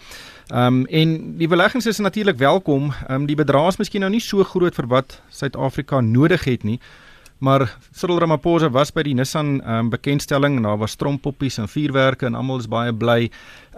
Ehm 0.50 0.66
um, 0.66 0.86
en 0.86 1.36
die 1.38 1.48
beleggings 1.48 1.86
is 1.86 1.98
natuurlik 1.98 2.38
welkom. 2.38 2.90
Ehm 2.90 3.14
um, 3.22 3.26
die 3.26 3.36
bedrag 3.36 3.68
is 3.68 3.78
miskien 3.78 4.00
nou 4.00 4.10
nie 4.10 4.20
so 4.20 4.44
groot 4.44 4.74
vir 4.74 4.86
wat 4.86 5.20
Suid-Afrika 5.30 6.00
nodig 6.00 6.44
het 6.44 6.64
nie. 6.64 6.80
Maar 7.40 7.76
Cyril 7.96 8.18
Ramaphosa 8.20 8.68
was 8.70 8.90
by 8.92 9.02
die 9.06 9.14
Nissan 9.16 9.62
um, 9.64 9.88
bekendstelling 9.88 10.58
en 10.58 10.66
daar 10.68 10.78
was 10.78 10.94
trompoppies 11.00 11.56
en 11.58 11.68
vuurwerke 11.72 12.26
en 12.28 12.34
almal 12.36 12.60
is 12.60 12.68
baie 12.68 12.92
bly. 12.92 13.30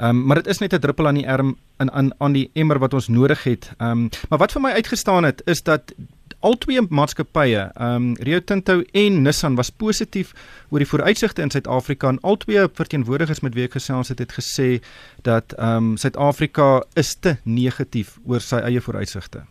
Um, 0.03 0.25
maar 0.27 0.43
dit 0.43 0.51
is 0.51 0.59
net 0.59 0.75
'n 0.75 0.83
druppel 0.83 1.07
aan 1.07 1.21
die 1.21 1.27
erm 1.27 1.57
in 1.79 1.93
aan 1.93 2.11
aan 2.19 2.33
die 2.33 2.51
emmer 2.55 2.79
wat 2.79 2.95
ons 2.95 3.09
nodig 3.09 3.45
het. 3.45 3.71
Um, 3.79 4.09
maar 4.29 4.39
wat 4.39 4.53
vir 4.53 4.61
my 4.61 4.71
uitgestaan 4.71 5.25
het 5.25 5.43
is 5.47 5.63
dat 5.63 5.95
al 6.43 6.59
twee 6.59 6.83
maatskappye, 6.89 7.71
um, 7.81 8.15
Rio 8.19 8.41
Tinto 8.41 8.83
en 8.93 9.23
Nissan 9.23 9.55
was 9.55 9.71
positief 9.71 10.33
oor 10.71 10.83
die 10.83 10.89
vooruitsigte 10.89 11.43
in 11.43 11.51
Suid-Afrika 11.51 12.09
en 12.09 12.21
al 12.21 12.37
twee 12.37 12.67
verteenwoordigers 12.75 13.41
met 13.41 13.55
wie 13.55 13.69
ek 13.69 13.79
gesels 13.79 14.09
het, 14.09 14.19
het 14.19 14.35
gesê 14.39 14.83
dat 15.23 15.55
ehm 15.59 15.93
um, 15.93 15.97
Suid-Afrika 15.97 16.83
is 16.99 17.15
te 17.15 17.37
negatief 17.45 18.19
oor 18.27 18.41
sy 18.41 18.57
eie 18.67 18.81
vooruitsigte. 18.81 19.47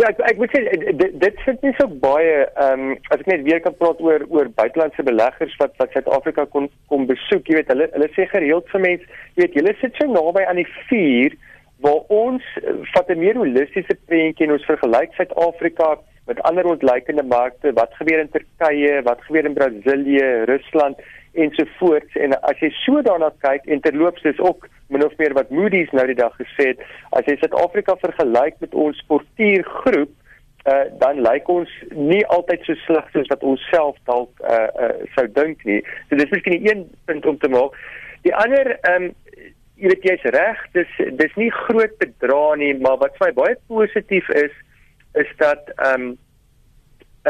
Ja, 0.00 0.08
ek 0.08 0.20
ek 0.30 0.38
moet 0.40 0.52
sê 0.54 0.60
dit 0.96 1.16
dit 1.20 1.40
sit 1.44 1.64
nie 1.66 1.74
so 1.76 1.84
baie 2.02 2.36
ehm 2.46 2.84
um, 2.86 2.92
as 3.12 3.20
ek 3.20 3.26
net 3.28 3.42
weer 3.44 3.58
kan 3.60 3.74
praat 3.76 3.98
oor 4.00 4.22
oor 4.32 4.48
buitelandse 4.60 5.04
beleggers 5.04 5.56
wat 5.60 5.74
wat 5.82 5.92
Suid-Afrika 5.92 6.46
kon 6.54 6.70
kom 6.92 7.04
besoek, 7.10 7.50
jy 7.50 7.58
weet 7.58 7.72
hulle 7.74 7.88
hulle 7.92 8.08
sê 8.14 8.24
gereeld 8.30 8.70
vir 8.72 8.84
mense, 8.86 9.18
jy 9.36 9.44
weet 9.44 9.58
julle 9.58 9.74
sit 9.80 10.00
so 10.00 10.08
naby 10.08 10.46
aan 10.46 10.62
die 10.62 10.70
vuur 10.88 11.36
waar 11.84 12.00
ons 12.22 12.48
uh, 12.62 12.78
vat 12.94 13.12
'n 13.12 13.20
meer 13.24 13.40
holistiese 13.42 13.98
prentjie 14.08 14.48
en 14.48 14.56
ons 14.56 14.68
vergelyk 14.70 15.18
Suid-Afrika 15.18 15.90
met 16.30 16.40
ander 16.48 16.64
ontleikende 16.72 17.26
markte, 17.26 17.72
wat 17.76 17.92
gebeur 18.00 18.24
in 18.24 18.32
Turkye, 18.32 19.02
wat 19.04 19.20
gebeur 19.28 19.48
in 19.50 19.58
Brasilië, 19.58 20.28
Rusland 20.52 20.96
ensovoorts 21.32 22.16
en 22.16 22.34
as 22.40 22.62
jy 22.62 22.70
so 22.82 23.02
daarna 23.06 23.30
kyk 23.44 23.66
en 23.70 23.82
terloops 23.84 24.22
dis 24.26 24.38
ook 24.42 24.68
min 24.90 25.04
of 25.04 25.16
meer 25.18 25.34
wat 25.38 25.50
Moody's 25.54 25.90
nou 25.94 26.06
die 26.06 26.18
dag 26.18 26.34
gesê 26.38 26.72
het, 26.72 26.80
as 27.14 27.26
jy 27.30 27.36
Suid-Afrika 27.38 27.94
vergelyk 28.00 28.58
met 28.62 28.74
ons 28.74 28.98
portuïergroep, 29.10 30.10
uh, 30.66 30.86
dan 31.02 31.22
lyk 31.24 31.48
ons 31.48 31.70
nie 31.94 32.22
altyd 32.34 32.66
so 32.66 32.78
sleg 32.84 33.12
soos 33.14 33.30
wat 33.30 33.44
ons 33.46 33.62
self 33.70 33.98
dalk 34.10 34.42
uh, 34.42 34.66
uh, 34.74 34.92
sou 35.14 35.26
dink 35.36 35.62
nie. 35.68 35.78
So 36.08 36.18
dis 36.18 36.32
miskien 36.34 36.66
een 36.66 36.86
punt 37.06 37.26
om 37.26 37.38
te 37.38 37.50
maak. 37.52 37.76
Die 38.26 38.34
ander 38.36 38.74
um, 38.90 39.12
jy 39.80 39.92
weet 39.94 40.08
jy's 40.10 40.26
reg, 40.34 40.58
dis 40.76 40.98
dis 41.20 41.38
nie 41.40 41.52
groot 41.62 41.94
bedrae 42.02 42.58
nie, 42.60 42.74
maar 42.82 42.98
wat 43.00 43.14
vir 43.20 43.30
my 43.30 43.36
baie 43.38 43.56
positief 43.70 44.28
is 44.42 44.52
is 45.18 45.30
dat 45.38 45.72
ehm 45.76 46.10
um, 46.10 46.18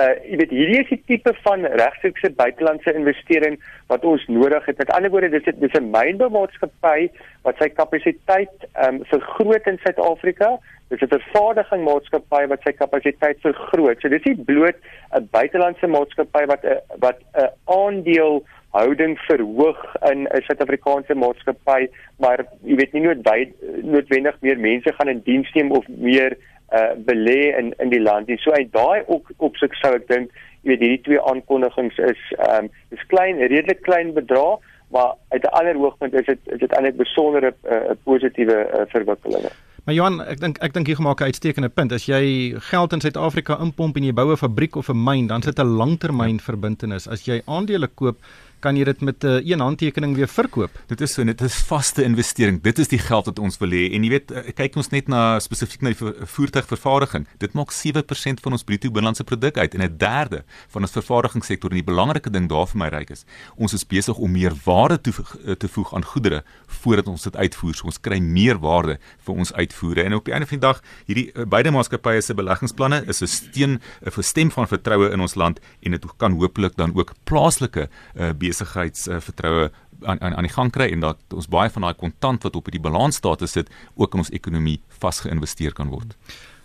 uh 0.01 0.13
jy 0.25 0.39
weet 0.41 0.53
hierdie 0.55 0.81
is 0.81 0.91
die 0.93 1.03
tipe 1.11 1.33
van 1.45 1.67
regstreekse 1.83 2.31
buitelandse 2.39 2.95
investering 2.97 3.59
wat 3.93 4.05
ons 4.05 4.27
nodig 4.29 4.67
het. 4.69 4.79
Met 4.79 4.93
ander 4.97 5.13
woorde, 5.13 5.31
dis 5.35 5.49
dis 5.63 5.79
'n 5.79 5.91
mynboumaatskappy 5.95 7.11
wat 7.47 7.57
sy 7.59 7.69
kapasiteit 7.69 8.69
ehm 8.75 9.01
um, 9.01 9.05
vergroot 9.13 9.67
in 9.67 9.81
Suid-Afrika. 9.85 10.59
Dis 10.89 11.03
'n 11.03 11.13
vervaardigingmaatskappy 11.17 12.47
wat 12.53 12.63
sy 12.65 12.73
kapasiteit 12.73 13.39
vergroot. 13.43 14.01
So 14.01 14.09
dis 14.09 14.25
nie 14.25 14.45
bloot 14.53 14.79
'n 15.19 15.29
buitelandse 15.31 15.87
maatskappy 15.87 16.47
wat 16.47 16.65
'n 16.65 16.81
wat 16.99 17.19
'n 17.35 17.51
aandeel 17.65 18.43
houding 18.71 19.19
verhoog 19.19 19.81
in 20.11 20.29
'n 20.29 20.43
Suid-Afrikaanse 20.47 21.15
maatskappy, 21.15 21.89
maar 22.19 22.45
jy 22.63 22.77
weet 22.77 22.93
nie 22.93 23.03
noodwendig 23.03 24.37
meer 24.41 24.59
mense 24.59 24.93
gaan 24.93 25.09
in 25.09 25.23
diens 25.25 25.53
neem 25.55 25.71
of 25.71 25.89
meer 25.89 26.37
uh 26.73 26.93
belê 27.07 27.57
in 27.59 27.73
in 27.79 27.91
die 27.91 28.03
land. 28.03 28.31
So 28.41 28.51
uit 28.53 28.73
daai 28.73 29.03
ook 29.07 29.33
opsig 29.37 29.75
sou 29.81 29.95
ek 29.95 30.09
dink, 30.09 30.31
jy 30.63 30.73
weet 30.73 30.85
hierdie 30.85 31.03
twee 31.07 31.23
aankondigings 31.33 31.99
is 31.99 32.21
ehm 32.39 32.65
um, 32.65 32.71
is 32.91 33.07
klein, 33.13 33.39
redelik 33.39 33.83
klein 33.83 34.13
bedrag, 34.15 34.61
maar 34.91 35.15
uit 35.29 35.43
'n 35.43 35.57
ander 35.59 35.77
hoogtepunt 35.77 36.15
is 36.21 36.27
dit 36.27 36.55
is 36.55 36.59
dit 36.59 36.73
eintlik 36.73 36.97
besondere 36.97 37.55
uh, 37.65 37.97
positiewe 38.05 38.59
uh, 38.67 38.87
verwikkelinge. 38.95 39.51
Maar 39.85 39.95
Johan, 39.95 40.21
ek 40.21 40.41
dink 40.41 40.59
ek 40.61 40.75
dink 40.77 40.89
jy 40.89 40.95
gemaak 40.99 41.21
'n 41.21 41.31
uitstekende 41.33 41.69
punt. 41.69 41.93
As 41.93 42.07
jy 42.07 42.55
geld 42.71 42.93
in 42.93 43.01
Suid-Afrika 43.01 43.57
inpomp 43.65 43.97
en 43.97 44.05
jy 44.05 44.13
bou 44.13 44.31
'n 44.31 44.37
fabriek 44.37 44.77
of 44.77 44.91
'n 44.91 45.05
myn, 45.05 45.27
dan 45.27 45.43
sit 45.43 45.59
'n 45.59 45.77
langtermynverbintenis. 45.81 47.09
As 47.09 47.25
jy 47.25 47.41
aandele 47.47 47.89
koop, 47.89 48.19
kan 48.61 48.77
jy 48.77 48.85
dit 48.85 49.01
met 49.01 49.25
'n 49.25 49.27
uh, 49.27 49.51
een 49.51 49.61
handtekening 49.61 50.15
weer 50.17 50.29
verkoop. 50.29 50.71
Dit 50.87 51.01
is 51.01 51.13
so 51.13 51.23
net 51.23 51.41
'n 51.43 51.49
vaste 51.49 52.03
investering. 52.03 52.63
Dit 52.63 52.79
is 52.79 52.89
die 52.89 52.99
geld 52.99 53.25
wat 53.25 53.39
ons 53.39 53.59
wil 53.59 53.71
hê. 53.71 53.93
En 53.93 54.03
jy 54.03 54.11
weet, 54.11 54.31
uh, 54.31 54.53
kyk 54.55 54.77
ons 54.77 54.91
net 54.91 55.09
na 55.09 55.39
spesifiek 55.39 55.81
na 55.83 55.91
die 55.91 56.13
voertuigvervaardiging. 56.27 57.27
Dit 57.39 57.53
maak 57.53 57.71
7% 57.73 58.41
van 58.41 58.53
ons 58.53 58.65
bruto 58.65 58.91
binnelandse 58.91 59.25
produk 59.25 59.59
uit 59.59 59.75
en 59.75 59.83
'n 59.83 59.97
derde 59.97 60.45
van 60.69 60.83
ons 60.83 60.91
vervaardigingssektor. 60.91 61.71
En 61.71 61.77
die 61.77 61.85
belangrike 61.85 62.31
ding 62.31 62.49
daar 62.49 62.67
vir 62.67 62.79
my 62.79 62.89
ryk 62.89 63.11
is, 63.11 63.25
ons 63.57 63.73
is 63.73 63.87
besig 63.87 64.17
om 64.17 64.31
meer 64.31 64.53
waarde 64.65 65.01
toe 65.01 65.13
te 65.59 65.69
voeg 65.69 65.95
aan 65.95 66.05
goedere 66.05 66.45
voordat 66.67 67.07
ons 67.07 67.23
dit 67.23 67.37
uitvoer. 67.37 67.75
So 67.75 67.87
ons 67.87 68.01
kry 68.01 68.19
meer 68.19 68.59
waarde 68.59 68.99
vir 69.19 69.35
ons 69.35 69.53
uitvoere. 69.53 70.05
En 70.05 70.15
op 70.15 70.25
die 70.25 70.33
einde 70.33 70.47
van 70.47 70.59
die 70.59 70.67
dag, 70.67 70.83
hierdie 71.07 71.47
beide 71.47 71.71
maatskappye 71.71 72.21
se 72.21 72.35
beleggingsplanne 72.35 73.05
is 73.07 73.23
'n 73.23 73.27
steun 73.27 73.81
'n 74.07 74.23
stem 74.23 74.51
van 74.51 74.69
vertroue 74.69 75.11
in 75.11 75.21
ons 75.21 75.35
land 75.35 75.61
en 75.83 75.91
dit 75.91 76.05
kan 76.17 76.33
hopelik 76.33 76.77
dan 76.77 76.95
ook 76.95 77.15
plaaslike 77.25 77.89
uh, 77.89 78.31
besigheidsvertroue 78.51 79.69
uh, 79.69 79.73
aan, 80.03 80.21
aan 80.21 80.37
aan 80.37 80.49
die 80.49 80.55
gang 80.55 80.71
kry 80.75 80.91
en 80.93 81.05
dat 81.07 81.37
ons 81.37 81.51
baie 81.51 81.71
van 81.73 81.89
daai 81.89 81.97
kontant 81.99 82.47
wat 82.47 82.57
op 82.57 82.71
die 82.73 82.83
balansstatus 82.83 83.59
sit 83.59 83.75
ook 83.95 84.15
in 84.15 84.25
ons 84.25 84.33
ekonomie 84.37 84.81
vasgeïnvesteer 85.03 85.77
kan 85.77 85.93
word. 85.93 86.17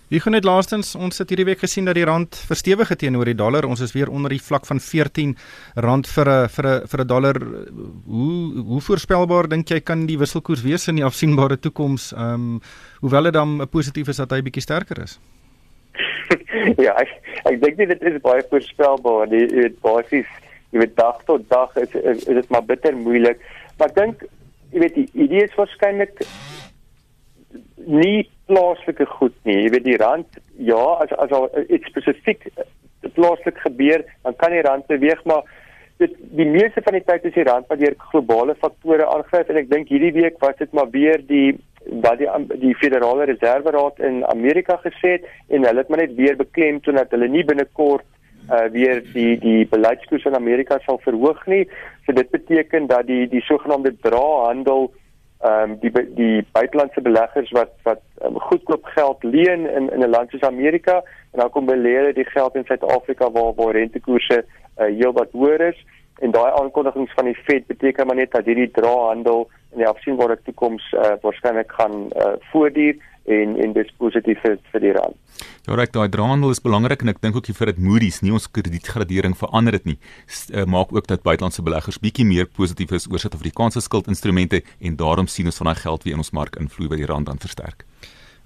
Hier 0.06 0.22
gaan 0.22 0.36
net 0.38 0.46
laastens 0.46 0.92
ons 0.94 1.18
het 1.18 1.32
hierdie 1.34 1.48
week 1.48 1.64
gesien 1.64 1.88
dat 1.90 1.98
die 1.98 2.06
rand 2.06 2.38
verstewig 2.46 2.92
het 2.94 3.00
teenoor 3.02 3.26
die 3.26 3.38
dollar. 3.38 3.66
Ons 3.66 3.82
is 3.82 3.94
weer 3.96 4.12
onder 4.14 4.30
die 4.30 4.42
vlak 4.42 4.68
van 4.70 4.78
14 4.78 5.34
rand 5.82 6.08
vir 6.08 6.30
'n 6.30 6.50
vir 6.56 6.66
'n 6.68 6.88
vir 6.88 7.02
'n 7.02 7.08
dollar. 7.08 7.36
Hoe 8.06 8.62
hoe 8.70 8.82
voorspelbaar 8.82 9.50
dink 9.50 9.70
jy 9.70 9.80
kan 9.80 10.06
die 10.06 10.18
wisselkoers 10.18 10.62
wees 10.62 10.88
in 10.88 10.96
die 10.96 11.06
afsienbare 11.06 11.58
toekoms? 11.58 12.14
Ehm 12.14 12.34
um, 12.34 12.62
hoewel 13.02 13.24
dit 13.24 13.34
dan 13.34 13.68
positief 13.70 14.08
is 14.08 14.18
dat 14.18 14.32
hy 14.32 14.42
bietjie 14.42 14.62
sterker 14.62 15.02
is. 15.02 15.20
ja, 16.86 16.94
ek 16.94 17.10
ek 17.46 17.62
dink 17.62 17.78
dit 17.78 18.02
is 18.02 18.22
baie 18.22 18.46
voorspelbaar. 18.50 19.30
Dit 19.30 19.52
is 19.52 19.72
basies 19.82 20.28
jy 20.76 20.84
weet 20.84 20.96
dag 21.00 21.22
tot 21.28 21.50
dag 21.50 21.76
is 21.80 21.94
is, 21.96 22.24
is 22.28 22.40
dit 22.42 22.50
maar 22.52 22.66
bitter 22.68 22.96
moeilik. 23.00 23.42
Maar 23.80 23.92
ek 23.94 24.00
dink 24.00 24.24
jy 24.74 24.84
weet 24.84 24.98
die 25.00 25.10
idee 25.26 25.48
is 25.48 25.56
waarskynlik 25.56 26.24
nie 27.86 28.26
plaaslike 28.50 29.08
goed 29.18 29.36
nie. 29.48 29.62
Jy 29.64 29.70
weet 29.78 29.86
die 29.88 30.00
rand 30.02 30.42
ja, 30.58 30.82
as 31.04 31.14
as 31.16 31.32
al 31.36 31.48
iets 31.66 31.88
spesifiek 31.92 32.50
plaaslik 33.16 33.62
gebeur, 33.64 34.04
dan 34.26 34.36
kan 34.42 34.52
die 34.52 34.66
rand 34.66 34.88
beweeg, 34.90 35.22
maar 35.30 35.46
dit 36.02 36.16
die 36.36 36.48
meeste 36.50 36.82
van 36.84 36.98
die 36.98 37.06
tyd 37.08 37.28
is 37.30 37.38
die 37.38 37.46
rand 37.48 37.70
wat 37.72 37.80
deur 37.80 37.96
globale 38.10 38.56
faktore 38.60 39.06
aangryp 39.08 39.52
en 39.52 39.62
ek 39.62 39.70
dink 39.72 39.92
hierdie 39.94 40.12
week 40.18 40.42
was 40.44 40.58
dit 40.60 40.74
maar 40.76 40.90
weer 40.92 41.22
die 41.30 41.56
wat 42.04 42.20
die 42.20 42.28
die 42.60 42.74
Federale 42.82 43.28
Reserve 43.30 43.72
Raad 43.72 44.02
in 44.04 44.26
Amerika 44.34 44.76
gesê 44.84 45.14
het 45.16 45.30
en 45.48 45.64
hulle 45.64 45.84
het 45.84 45.94
maar 45.94 46.04
net 46.04 46.18
weer 46.18 46.36
beklemtoon 46.36 47.00
dat 47.00 47.16
hulle 47.16 47.30
nie 47.32 47.46
binnekort 47.48 48.04
uh 48.52 48.66
weer 48.72 49.04
die 49.14 49.38
die 49.40 49.68
beleidskoers 49.68 50.26
in 50.26 50.36
Amerika 50.36 50.80
sal 50.86 51.00
verhoog 51.04 51.46
nie. 51.46 51.66
So 52.06 52.14
dit 52.14 52.30
beteken 52.30 52.88
dat 52.88 53.08
die 53.08 53.28
die 53.28 53.42
sogenaamde 53.42 53.96
drahandel 54.02 54.92
ehm 55.46 55.72
um, 55.72 55.80
die 55.80 55.92
die 56.16 56.46
buitelandse 56.52 57.02
beleggers 57.02 57.52
wat 57.52 57.74
wat 57.84 58.02
um, 58.26 58.40
goedkoop 58.40 58.86
geld 58.86 59.24
leen 59.24 59.70
in 59.70 59.92
in 59.92 60.04
'n 60.04 60.10
land 60.10 60.30
soos 60.30 60.42
Amerika 60.42 60.96
en 61.32 61.40
dan 61.40 61.50
kom 61.50 61.66
belê 61.66 62.14
die 62.14 62.26
geld 62.26 62.56
in 62.56 62.66
Suid-Afrika 62.66 63.32
waar 63.32 63.54
waar 63.56 63.74
rentekoerse 63.74 64.46
uh, 64.46 64.86
heelwat 64.86 65.32
hoër 65.32 65.62
is 65.62 65.86
en 66.20 66.32
daai 66.32 66.52
aankondigings 66.62 67.14
van 67.14 67.26
die 67.26 67.36
Fed 67.36 67.68
beteken 67.68 68.08
maar 68.08 68.16
net 68.16 68.32
dat 68.32 68.46
hierdie 68.46 68.72
drahandel 68.72 69.50
in 69.72 69.78
die 69.78 69.88
afsienbare 69.88 70.38
toekoms 70.44 70.94
uh, 70.94 71.14
waarskynlik 71.22 71.72
gaan 71.72 71.96
uh, 72.16 72.34
voortduur 72.52 72.96
en 73.26 73.56
en 73.64 73.74
dis 73.74 73.92
positief 73.98 74.42
vir, 74.44 74.58
vir 74.72 74.84
die 74.84 74.94
rand. 74.96 75.18
Ja, 75.66 75.76
reg, 75.76 75.92
daai 75.96 76.10
draandel 76.14 76.54
is 76.54 76.62
belangrik 76.62 77.02
en 77.02 77.10
ek 77.14 77.22
dink 77.24 77.40
ook 77.40 77.50
vir 77.58 77.72
dit 77.72 77.82
Moody's 77.82 78.22
nie 78.22 78.34
ons 78.36 78.48
kredietgradering 78.52 79.36
verander 79.38 79.78
dit 79.80 79.92
nie. 79.94 79.98
S 80.28 80.46
uh, 80.52 80.66
maak 80.70 80.94
ook 80.94 81.08
dat 81.10 81.26
buitelandse 81.26 81.66
beleggers 81.66 82.00
bietjie 82.00 82.26
meer 82.26 82.46
positief 82.46 82.92
is 82.92 83.10
oor 83.10 83.20
Suid-Afrikaanse 83.20 83.82
skuldinstrumente 83.82 84.62
en 84.80 84.96
daarom 84.96 85.28
sien 85.28 85.50
ons 85.50 85.58
van 85.64 85.72
daai 85.72 85.82
geld 85.82 86.06
weer 86.06 86.20
in 86.20 86.24
ons 86.26 86.34
mark 86.38 86.60
invloei 86.62 86.92
by 86.94 87.02
die 87.02 87.10
rand 87.10 87.32
dan 87.32 87.42
versterk. 87.42 87.86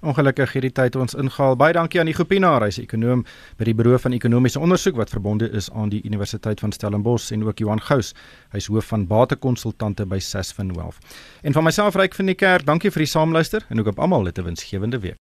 Ongelukkig 0.00 0.54
hierdie 0.56 0.72
tyd 0.72 0.96
ons 0.96 1.12
ingehaal. 1.12 1.58
Baie 1.60 1.74
dankie 1.76 2.00
aan 2.00 2.08
die 2.08 2.16
Gopinaar, 2.16 2.64
hy's 2.64 2.78
ekonom 2.80 3.26
by 3.60 3.68
die 3.68 3.74
Buro 3.76 3.98
van 4.00 4.16
Ekonomiese 4.16 4.62
Onderzoek 4.62 4.96
wat 4.96 5.12
verbonde 5.12 5.50
is 5.52 5.68
aan 5.76 5.92
die 5.92 6.00
Universiteit 6.08 6.64
van 6.64 6.72
Stellenbosch 6.72 7.28
en 7.36 7.44
ook 7.44 7.60
Johan 7.60 7.84
Gous, 7.84 8.14
hy's 8.56 8.70
hoof 8.72 8.88
van 8.94 9.04
batekonsultante 9.10 10.08
by 10.08 10.22
Sasfin 10.24 10.72
Wealth. 10.78 11.04
En 11.44 11.52
van 11.52 11.68
myself 11.68 12.00
Ryk 12.00 12.16
van 12.16 12.32
die 12.32 12.38
Kerk, 12.38 12.64
dankie 12.64 12.90
vir 12.90 13.04
die 13.04 13.12
saamluister 13.12 13.68
en 13.68 13.84
ook 13.84 13.92
op 13.92 14.00
almal 14.00 14.32
'n 14.32 14.44
winsgewende 14.44 15.04
week. 15.04 15.19